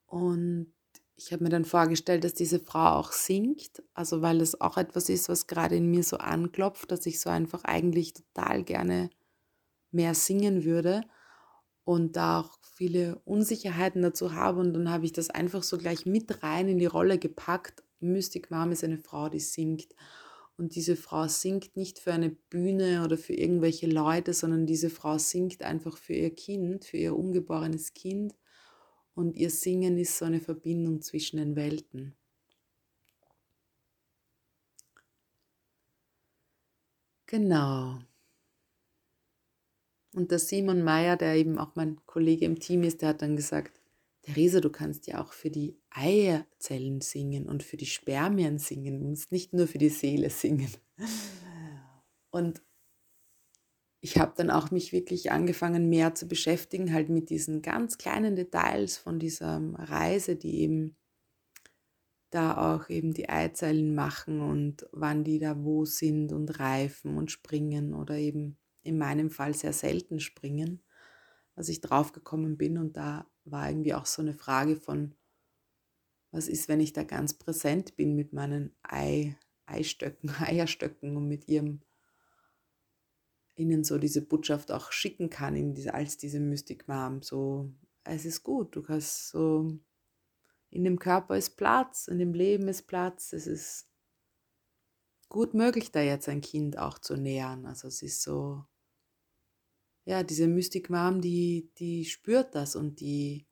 Und 0.06 0.72
ich 1.16 1.32
habe 1.32 1.44
mir 1.44 1.50
dann 1.50 1.64
vorgestellt, 1.64 2.24
dass 2.24 2.34
diese 2.34 2.58
Frau 2.60 2.98
auch 2.98 3.12
singt, 3.12 3.82
also 3.94 4.22
weil 4.22 4.40
es 4.40 4.60
auch 4.60 4.76
etwas 4.76 5.08
ist, 5.08 5.28
was 5.28 5.46
gerade 5.46 5.76
in 5.76 5.90
mir 5.90 6.02
so 6.02 6.16
anklopft, 6.18 6.90
dass 6.90 7.06
ich 7.06 7.20
so 7.20 7.30
einfach 7.30 7.64
eigentlich 7.64 8.14
total 8.14 8.64
gerne 8.64 9.10
mehr 9.92 10.14
singen 10.14 10.64
würde 10.64 11.02
und 11.84 12.16
da 12.16 12.40
auch 12.40 12.58
viele 12.74 13.20
Unsicherheiten 13.24 14.02
dazu 14.02 14.34
habe 14.34 14.60
und 14.60 14.72
dann 14.74 14.90
habe 14.90 15.04
ich 15.04 15.12
das 15.12 15.30
einfach 15.30 15.62
so 15.62 15.78
gleich 15.78 16.06
mit 16.06 16.42
rein 16.42 16.68
in 16.68 16.78
die 16.78 16.86
Rolle 16.86 17.18
gepackt. 17.18 17.82
Mystic 18.00 18.50
Mom 18.50 18.72
ist 18.72 18.84
eine 18.84 18.98
Frau, 18.98 19.28
die 19.28 19.40
singt 19.40 19.94
und 20.56 20.74
diese 20.74 20.96
Frau 20.96 21.26
singt 21.28 21.76
nicht 21.76 21.98
für 21.98 22.12
eine 22.12 22.30
Bühne 22.30 23.04
oder 23.04 23.18
für 23.18 23.34
irgendwelche 23.34 23.86
Leute, 23.86 24.32
sondern 24.34 24.66
diese 24.66 24.90
Frau 24.90 25.18
singt 25.18 25.62
einfach 25.62 25.96
für 25.96 26.14
ihr 26.14 26.34
Kind, 26.34 26.84
für 26.84 26.96
ihr 26.96 27.16
ungeborenes 27.16 27.94
Kind 27.94 28.34
und 29.14 29.36
ihr 29.36 29.50
Singen 29.50 29.98
ist 29.98 30.18
so 30.18 30.24
eine 30.24 30.40
Verbindung 30.40 31.02
zwischen 31.02 31.38
den 31.38 31.56
Welten. 31.56 32.14
Genau. 37.26 38.00
Und 40.14 40.30
der 40.30 40.38
Simon 40.38 40.82
Meyer, 40.84 41.16
der 41.16 41.34
eben 41.34 41.58
auch 41.58 41.74
mein 41.74 41.98
Kollege 42.06 42.44
im 42.44 42.60
Team 42.60 42.84
ist, 42.84 43.02
der 43.02 43.10
hat 43.10 43.22
dann 43.22 43.34
gesagt, 43.34 43.80
Theresa, 44.22 44.60
du 44.60 44.70
kannst 44.70 45.08
ja 45.08 45.20
auch 45.22 45.32
für 45.32 45.50
die 45.50 45.76
Eierzellen 45.90 47.00
singen 47.00 47.46
und 47.48 47.62
für 47.62 47.76
die 47.76 47.86
Spermien 47.86 48.58
singen. 48.58 49.00
Du 49.00 49.08
musst 49.08 49.32
nicht 49.32 49.52
nur 49.52 49.66
für 49.66 49.78
die 49.78 49.90
Seele 49.90 50.30
singen. 50.30 50.70
Und 52.30 52.62
ich 54.00 54.18
habe 54.18 54.34
dann 54.36 54.50
auch 54.50 54.70
mich 54.70 54.92
wirklich 54.92 55.32
angefangen, 55.32 55.88
mehr 55.88 56.14
zu 56.14 56.28
beschäftigen, 56.28 56.92
halt 56.92 57.08
mit 57.08 57.28
diesen 57.28 57.60
ganz 57.60 57.98
kleinen 57.98 58.36
Details 58.36 58.96
von 58.96 59.18
dieser 59.18 59.60
Reise, 59.74 60.36
die 60.36 60.60
eben 60.60 60.96
da 62.30 62.74
auch 62.74 62.88
eben 62.88 63.14
die 63.14 63.28
Eizellen 63.28 63.94
machen 63.94 64.40
und 64.40 64.86
wann 64.92 65.24
die 65.24 65.38
da 65.38 65.64
wo 65.64 65.84
sind 65.84 66.32
und 66.32 66.58
reifen 66.58 67.16
und 67.16 67.30
springen 67.30 67.94
oder 67.94 68.16
eben 68.16 68.58
in 68.84 68.98
meinem 68.98 69.30
Fall 69.30 69.54
sehr 69.54 69.72
selten 69.72 70.20
springen, 70.20 70.82
was 71.56 71.68
ich 71.68 71.80
drauf 71.80 72.12
gekommen 72.12 72.56
bin. 72.56 72.78
Und 72.78 72.96
da 72.96 73.26
war 73.44 73.68
irgendwie 73.68 73.94
auch 73.94 74.06
so 74.06 74.22
eine 74.22 74.34
Frage 74.34 74.76
von, 74.76 75.14
was 76.30 76.48
ist, 76.48 76.68
wenn 76.68 76.80
ich 76.80 76.92
da 76.92 77.02
ganz 77.02 77.34
präsent 77.34 77.96
bin 77.96 78.14
mit 78.14 78.32
meinen 78.32 78.74
Ei, 78.82 79.36
Eistöcken, 79.66 80.30
Eierstöcken 80.40 81.16
und 81.16 81.26
mit 81.26 81.48
ihrem 81.48 81.80
ihnen 83.56 83.84
so 83.84 83.98
diese 83.98 84.20
Botschaft 84.22 84.72
auch 84.72 84.90
schicken 84.90 85.30
kann 85.30 85.54
in 85.54 85.74
diese, 85.74 85.94
als 85.94 86.16
diese 86.16 86.40
Mystic 86.40 86.88
Mom. 86.88 87.22
So, 87.22 87.72
es 88.02 88.24
ist 88.24 88.42
gut, 88.42 88.74
du 88.74 88.82
kannst 88.82 89.28
so, 89.28 89.78
in 90.70 90.84
dem 90.84 90.98
Körper 90.98 91.36
ist 91.36 91.56
Platz, 91.56 92.08
in 92.08 92.18
dem 92.18 92.34
Leben 92.34 92.66
ist 92.66 92.82
Platz, 92.88 93.32
es 93.32 93.46
ist 93.46 93.88
gut 95.28 95.54
möglich, 95.54 95.92
da 95.92 96.00
jetzt 96.00 96.28
ein 96.28 96.40
Kind 96.40 96.78
auch 96.78 96.98
zu 96.98 97.16
nähern. 97.16 97.64
Also 97.66 97.88
es 97.88 98.02
ist 98.02 98.22
so, 98.22 98.64
ja, 100.04 100.22
diese 100.22 100.46
Mystic 100.48 100.90
Mom, 100.90 101.20
die, 101.20 101.70
die 101.78 102.04
spürt 102.04 102.54
das 102.54 102.76
und 102.76 103.00
die 103.00 103.46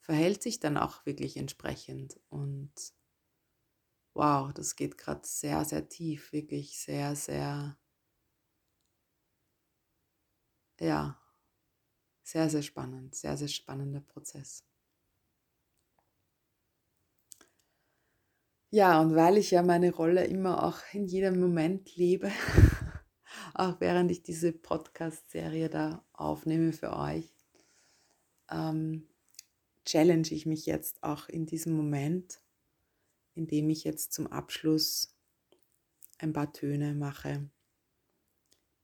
verhält 0.00 0.42
sich 0.42 0.60
dann 0.60 0.76
auch 0.76 1.06
wirklich 1.06 1.36
entsprechend. 1.38 2.20
Und 2.28 2.72
wow, 4.14 4.52
das 4.52 4.76
geht 4.76 4.98
gerade 4.98 5.22
sehr, 5.26 5.64
sehr 5.64 5.88
tief, 5.88 6.32
wirklich 6.32 6.78
sehr, 6.78 7.14
sehr 7.16 7.76
ja, 10.80 11.16
sehr, 12.22 12.48
sehr 12.48 12.62
spannend, 12.62 13.14
sehr, 13.14 13.36
sehr 13.36 13.48
spannender 13.48 14.00
Prozess. 14.00 14.64
Ja, 18.72 19.00
und 19.00 19.14
weil 19.16 19.36
ich 19.36 19.50
ja 19.52 19.62
meine 19.62 19.92
Rolle 19.92 20.24
immer 20.24 20.64
auch 20.64 20.78
in 20.92 21.06
jedem 21.06 21.40
Moment 21.40 21.94
lebe, 21.96 22.30
auch 23.54 23.80
während 23.80 24.10
ich 24.10 24.22
diese 24.22 24.52
Podcast-Serie 24.52 25.68
da 25.68 26.04
aufnehme 26.12 26.72
für 26.72 26.96
euch, 26.96 27.32
ähm, 28.50 29.08
challenge 29.84 30.28
ich 30.30 30.46
mich 30.46 30.66
jetzt 30.66 31.02
auch 31.02 31.28
in 31.28 31.46
diesem 31.46 31.74
Moment, 31.74 32.40
indem 33.34 33.70
ich 33.70 33.84
jetzt 33.84 34.12
zum 34.12 34.26
Abschluss 34.26 35.14
ein 36.18 36.32
paar 36.32 36.52
Töne 36.52 36.94
mache 36.94 37.48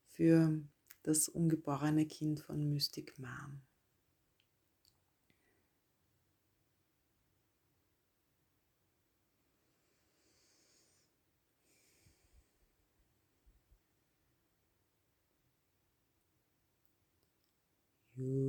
für 0.09 0.61
das 1.03 1.29
ungeborene 1.29 2.07
Kind 2.07 2.41
von 2.41 2.69
Mystic 2.69 3.19
Mom. 3.19 3.66
you. 18.19 18.46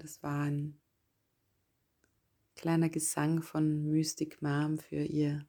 Das 0.00 0.22
war 0.22 0.44
ein 0.46 0.80
kleiner 2.56 2.88
Gesang 2.88 3.42
von 3.42 3.90
Mystic 3.90 4.42
Mom 4.42 4.78
für 4.78 5.02
ihr 5.02 5.46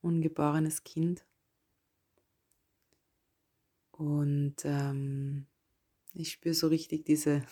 ungeborenes 0.00 0.84
Kind. 0.84 1.26
Und 3.90 4.56
ähm, 4.64 5.46
ich 6.12 6.32
spüre 6.32 6.54
so 6.54 6.68
richtig 6.68 7.04
diese 7.04 7.42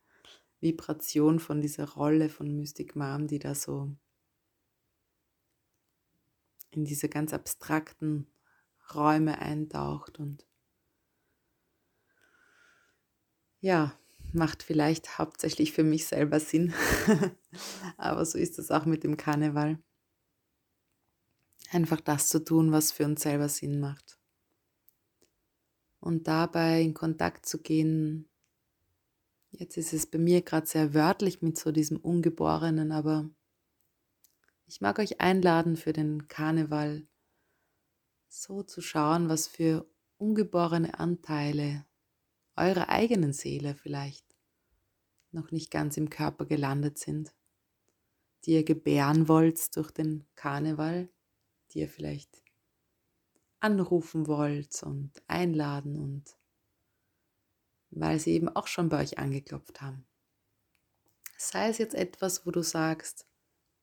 Vibration 0.60 1.38
von 1.38 1.60
dieser 1.60 1.88
Rolle 1.90 2.28
von 2.28 2.54
Mystic 2.56 2.96
Mom, 2.96 3.26
die 3.26 3.38
da 3.38 3.54
so 3.54 3.94
in 6.70 6.84
diese 6.84 7.08
ganz 7.08 7.32
abstrakten 7.32 8.26
Räume 8.94 9.38
eintaucht 9.38 10.18
und 10.18 10.46
ja, 13.60 13.96
macht 14.34 14.62
vielleicht 14.62 15.18
hauptsächlich 15.18 15.72
für 15.72 15.84
mich 15.84 16.06
selber 16.06 16.40
Sinn. 16.40 16.72
Aber 17.96 18.24
so 18.24 18.38
ist 18.38 18.58
es 18.58 18.70
auch 18.70 18.86
mit 18.86 19.04
dem 19.04 19.16
Karneval. 19.16 19.78
Einfach 21.70 22.00
das 22.00 22.28
zu 22.28 22.44
tun, 22.44 22.72
was 22.72 22.92
für 22.92 23.04
uns 23.04 23.22
selber 23.22 23.48
Sinn 23.48 23.80
macht. 23.80 24.18
Und 26.00 26.26
dabei 26.28 26.82
in 26.82 26.94
Kontakt 26.94 27.46
zu 27.46 27.62
gehen. 27.62 28.28
Jetzt 29.50 29.76
ist 29.76 29.92
es 29.92 30.06
bei 30.06 30.18
mir 30.18 30.42
gerade 30.42 30.66
sehr 30.66 30.94
wörtlich 30.94 31.42
mit 31.42 31.58
so 31.58 31.72
diesem 31.72 31.98
Ungeborenen, 31.98 32.90
aber 32.90 33.28
ich 34.66 34.80
mag 34.80 34.98
euch 34.98 35.20
einladen 35.20 35.76
für 35.76 35.92
den 35.92 36.26
Karneval, 36.28 37.06
so 38.28 38.62
zu 38.62 38.80
schauen, 38.80 39.28
was 39.28 39.46
für 39.46 39.86
ungeborene 40.16 40.98
Anteile 40.98 41.84
eurer 42.56 42.88
eigenen 42.88 43.32
Seele 43.32 43.74
vielleicht 43.74 44.26
noch 45.30 45.50
nicht 45.50 45.70
ganz 45.70 45.96
im 45.96 46.10
Körper 46.10 46.44
gelandet 46.44 46.98
sind, 46.98 47.34
die 48.44 48.52
ihr 48.52 48.64
gebären 48.64 49.28
wollt 49.28 49.74
durch 49.76 49.90
den 49.90 50.26
Karneval, 50.34 51.08
die 51.70 51.80
ihr 51.80 51.88
vielleicht 51.88 52.42
anrufen 53.60 54.26
wollt 54.26 54.82
und 54.82 55.12
einladen 55.28 55.96
und 55.96 56.36
weil 57.90 58.18
sie 58.18 58.32
eben 58.32 58.48
auch 58.48 58.66
schon 58.66 58.88
bei 58.88 59.02
euch 59.02 59.18
angeklopft 59.18 59.80
haben. 59.80 60.04
Sei 61.36 61.68
es 61.68 61.78
jetzt 61.78 61.94
etwas, 61.94 62.46
wo 62.46 62.50
du 62.50 62.62
sagst, 62.62 63.26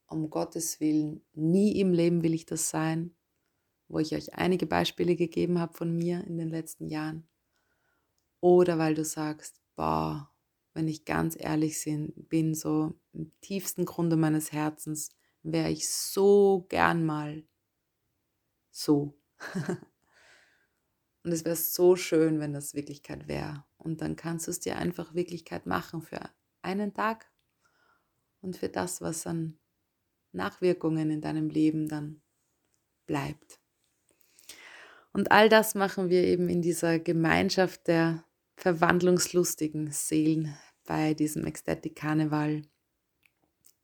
um 0.07 0.29
Gottes 0.29 0.79
Willen, 0.79 1.21
nie 1.33 1.79
im 1.79 1.93
Leben 1.93 2.23
will 2.23 2.33
ich 2.33 2.45
das 2.45 2.69
sein, 2.69 3.15
wo 3.87 3.99
ich 3.99 4.15
euch 4.15 4.33
einige 4.33 4.65
Beispiele 4.65 5.15
gegeben 5.15 5.59
habe 5.59 5.73
von 5.73 5.95
mir 5.95 6.23
in 6.25 6.37
den 6.37 6.49
letzten 6.49 6.87
Jahren. 6.87 7.27
Oder 8.41 8.77
weil 8.77 8.95
du 8.95 9.03
sagst, 9.03 9.59
boah, 9.75 10.31
wenn 10.73 10.87
ich 10.87 11.05
ganz 11.05 11.35
ehrlich 11.37 11.83
bin, 12.29 12.55
so 12.55 12.93
im 13.13 13.31
tiefsten 13.41 13.85
Grunde 13.85 14.15
meines 14.15 14.51
Herzens, 14.51 15.09
wäre 15.43 15.69
ich 15.69 15.89
so 15.89 16.65
gern 16.69 17.05
mal 17.05 17.43
so. 18.71 19.19
Und 21.23 21.31
es 21.33 21.43
wäre 21.43 21.55
so 21.55 21.95
schön, 21.95 22.39
wenn 22.39 22.53
das 22.53 22.73
Wirklichkeit 22.73 23.27
wäre. 23.27 23.65
Und 23.77 24.01
dann 24.01 24.15
kannst 24.15 24.47
du 24.47 24.51
es 24.51 24.59
dir 24.59 24.77
einfach 24.77 25.13
Wirklichkeit 25.13 25.65
machen 25.65 26.01
für 26.01 26.21
einen 26.61 26.93
Tag 26.93 27.29
und 28.41 28.57
für 28.57 28.69
das, 28.69 29.01
was 29.01 29.27
an 29.27 29.57
Nachwirkungen 30.31 31.11
in 31.11 31.21
deinem 31.21 31.49
Leben 31.49 31.87
dann 31.87 32.21
bleibt. 33.05 33.59
Und 35.11 35.31
all 35.31 35.49
das 35.49 35.75
machen 35.75 36.09
wir 36.09 36.23
eben 36.23 36.49
in 36.49 36.61
dieser 36.61 36.99
Gemeinschaft 36.99 37.87
der 37.87 38.23
verwandlungslustigen 38.59 39.89
Seelen 39.91 40.53
bei 40.85 41.13
diesem 41.13 41.45
Ecstatic 41.45 41.95
Karneval 41.95 42.63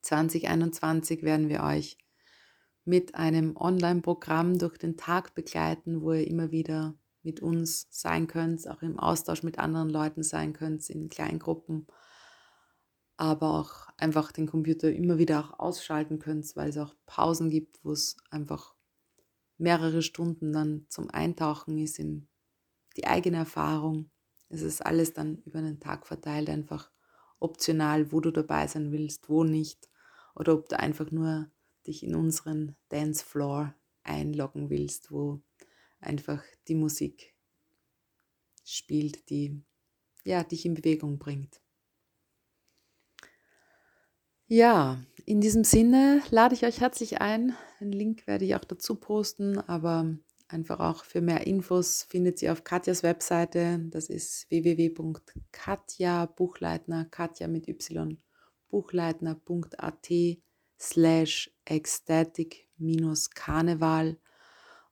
2021 0.02 1.24
werden 1.24 1.48
wir 1.48 1.64
euch 1.64 1.98
mit 2.84 3.16
einem 3.16 3.56
Online-Programm 3.56 4.60
durch 4.60 4.78
den 4.78 4.98
Tag 4.98 5.34
begleiten, 5.34 6.02
wo 6.02 6.12
ihr 6.12 6.28
immer 6.28 6.52
wieder 6.52 6.94
mit 7.24 7.40
uns 7.40 7.88
sein 7.90 8.28
könnt, 8.28 8.70
auch 8.70 8.82
im 8.82 9.00
Austausch 9.00 9.44
mit 9.44 9.60
anderen 9.60 9.90
Leuten 9.90 10.24
sein 10.24 10.52
könnt, 10.52 10.90
in 10.90 11.08
kleinen 11.08 11.40
Gruppen, 11.40 11.88
aber 13.16 13.62
auch 13.62 13.88
einfach 13.96 14.34
den 14.34 14.46
Computer 14.46 14.92
immer 14.92 15.18
wieder 15.18 15.40
auch 15.40 15.58
ausschalten 15.58 16.20
könnt, 16.20 16.54
weil 16.58 16.70
es 16.70 16.78
auch 16.78 16.94
Pausen 17.06 17.50
gibt, 17.50 17.80
wo 17.86 17.94
es 17.94 18.18
einfach 18.30 18.76
mehrere 19.58 20.02
Stunden 20.02 20.52
dann 20.52 20.86
zum 20.90 21.10
Eintauchen 21.10 21.78
ist 21.78 21.98
in 21.98 22.28
die 22.98 23.08
eigene 23.08 23.38
Erfahrung 23.38 24.12
es 24.56 24.62
ist 24.62 24.86
alles 24.86 25.14
dann 25.14 25.38
über 25.46 25.60
einen 25.60 25.80
Tag 25.80 26.08
verteilt, 26.08 26.50
einfach 26.50 26.92
optional, 27.40 28.12
wo 28.12 28.20
du 28.22 28.32
dabei 28.32 28.68
sein 28.68 28.92
willst, 28.92 29.30
wo 29.30 29.44
nicht. 29.44 29.90
Oder 30.36 30.54
ob 30.54 30.70
du 30.70 30.80
einfach 30.80 31.12
nur 31.12 31.50
dich 31.86 32.04
in 32.04 32.16
unseren 32.16 32.76
Dancefloor 32.90 33.76
einloggen 34.04 34.70
willst, 34.70 35.12
wo 35.12 35.42
einfach 36.00 36.44
die 36.68 36.76
Musik 36.76 37.36
spielt, 38.64 39.30
die 39.30 39.62
ja, 40.24 40.44
dich 40.44 40.66
in 40.66 40.74
Bewegung 40.74 41.20
bringt. 41.20 41.62
Ja, 44.48 45.04
in 45.26 45.42
diesem 45.42 45.64
Sinne 45.64 46.22
lade 46.30 46.54
ich 46.54 46.66
euch 46.66 46.82
herzlich 46.82 47.20
ein. 47.20 47.56
Den 47.80 47.92
Link 47.92 48.28
werde 48.28 48.46
ich 48.46 48.56
auch 48.56 48.64
dazu 48.64 48.96
posten, 48.96 49.58
aber 49.58 50.18
Einfach 50.48 50.80
auch 50.80 51.04
für 51.06 51.22
mehr 51.22 51.48
Infos 51.48 52.04
findet 52.04 52.42
ihr 52.42 52.52
auf 52.52 52.64
Katjas 52.64 53.02
Webseite. 53.02 53.80
Das 53.90 54.10
ist 54.10 54.50
www.katja 54.52 56.28
Buchleitner, 56.28 57.06
Katja 57.06 57.48
mit 57.48 57.68
Y, 57.68 58.22
buchleitner.at 58.70 60.10
slash 60.80 61.52
ecstatic 61.66 62.70
minus 62.78 63.32
Karneval 63.32 64.20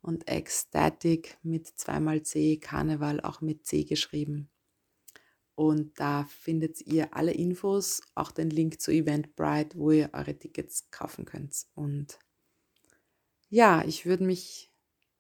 und 0.02 0.28
ecstatic 0.28 1.38
mit 1.44 1.68
zweimal 1.68 2.24
C, 2.24 2.58
Karneval 2.58 3.22
auch 3.22 3.42
mit 3.42 3.66
C 3.66 3.84
geschrieben. 3.84 4.50
Und 5.56 6.00
da 6.00 6.26
findet 6.26 6.82
ihr 6.82 7.16
alle 7.16 7.32
Infos, 7.32 8.02
auch 8.16 8.32
den 8.32 8.50
Link 8.50 8.82
zu 8.82 8.92
Eventbrite, 8.92 9.78
wo 9.78 9.92
ihr 9.92 10.10
eure 10.14 10.38
Tickets 10.38 10.90
kaufen 10.90 11.26
könnt. 11.26 11.68
Und 11.76 12.18
ja, 13.50 13.84
ich 13.86 14.08
würde 14.08 14.24
mich 14.24 14.73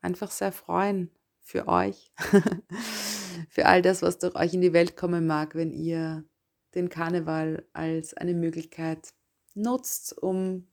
einfach 0.04 0.32
sehr 0.32 0.52
freuen 0.52 1.12
für 1.42 1.68
euch, 1.68 2.12
für 3.50 3.66
all 3.66 3.82
das, 3.82 4.02
was 4.02 4.20
durch 4.20 4.36
euch 4.36 4.54
in 4.54 4.62
die 4.62 4.74
Welt 4.74 4.96
kommen 4.96 5.28
mag, 5.28 5.56
wenn 5.56 5.72
ihr 5.72 6.26
den 6.76 6.90
Karneval 6.90 7.68
als 7.74 8.14
eine 8.14 8.34
Möglichkeit 8.34 9.14
nutzt, 9.54 10.18
um 10.18 10.68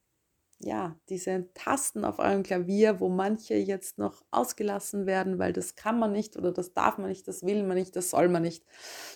ja, 0.62 0.94
diese 1.08 1.48
Tasten 1.54 2.04
auf 2.04 2.18
eurem 2.18 2.42
Klavier, 2.42 3.00
wo 3.00 3.08
manche 3.08 3.54
jetzt 3.54 3.96
noch 3.96 4.22
ausgelassen 4.30 5.06
werden, 5.06 5.38
weil 5.38 5.54
das 5.54 5.74
kann 5.74 5.98
man 5.98 6.12
nicht 6.12 6.36
oder 6.36 6.52
das 6.52 6.74
darf 6.74 6.98
man 6.98 7.08
nicht, 7.08 7.26
das 7.28 7.44
will 7.44 7.62
man 7.62 7.78
nicht, 7.78 7.96
das 7.96 8.10
soll 8.10 8.28
man 8.28 8.42
nicht, 8.42 8.62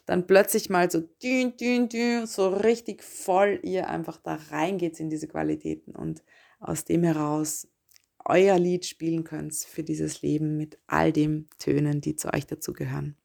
dann 0.06 0.26
plötzlich 0.26 0.70
mal 0.70 0.90
so 0.90 1.00
dün, 1.22 1.54
dün, 1.58 1.90
dün, 1.90 2.26
so 2.26 2.48
richtig 2.48 3.02
voll 3.02 3.60
ihr 3.62 3.90
einfach 3.90 4.16
da 4.16 4.38
reingeht 4.50 4.98
in 5.00 5.10
diese 5.10 5.28
Qualitäten 5.28 5.94
und 5.94 6.24
aus 6.60 6.86
dem 6.86 7.02
heraus 7.04 7.68
euer 8.24 8.58
Lied 8.58 8.86
spielen 8.86 9.24
könnt 9.24 9.54
für 9.54 9.82
dieses 9.82 10.22
Leben 10.22 10.56
mit 10.56 10.78
all 10.86 11.12
den 11.12 11.48
Tönen, 11.58 12.00
die 12.00 12.16
zu 12.16 12.32
euch 12.32 12.46
dazugehören. 12.46 13.16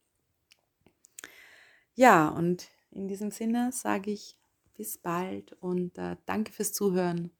Ja, 1.95 2.29
und 2.29 2.69
in 2.91 3.07
diesem 3.07 3.31
Sinne 3.31 3.71
sage 3.71 4.11
ich 4.11 4.37
bis 4.75 4.97
bald 4.97 5.53
und 5.61 5.97
äh, 5.97 6.15
danke 6.25 6.51
fürs 6.51 6.71
Zuhören. 6.71 7.31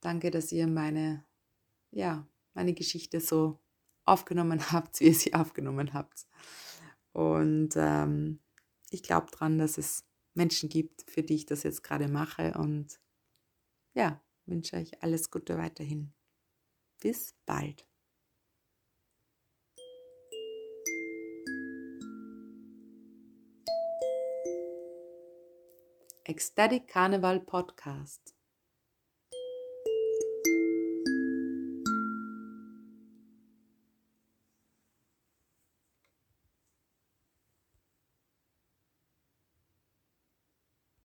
Danke, 0.00 0.30
dass 0.30 0.52
ihr 0.52 0.66
meine, 0.66 1.24
ja, 1.90 2.26
meine 2.54 2.72
Geschichte 2.72 3.20
so 3.20 3.58
aufgenommen 4.04 4.60
habt, 4.72 5.00
wie 5.00 5.06
ihr 5.06 5.14
sie 5.14 5.34
aufgenommen 5.34 5.92
habt. 5.92 6.26
Und 7.12 7.70
ähm, 7.76 8.38
ich 8.90 9.02
glaube 9.02 9.30
dran, 9.30 9.58
dass 9.58 9.78
es 9.78 10.04
Menschen 10.34 10.68
gibt, 10.68 11.10
für 11.10 11.22
die 11.22 11.34
ich 11.34 11.46
das 11.46 11.64
jetzt 11.64 11.82
gerade 11.82 12.08
mache. 12.08 12.54
Und 12.54 13.00
ja, 13.94 14.22
wünsche 14.46 14.76
euch 14.76 15.02
alles 15.02 15.30
Gute 15.30 15.58
weiterhin. 15.58 16.12
Bis 17.00 17.34
bald. 17.46 17.86
Ecstatic 26.24 26.86
Carnival 26.86 27.40
Podcast. 27.40 28.39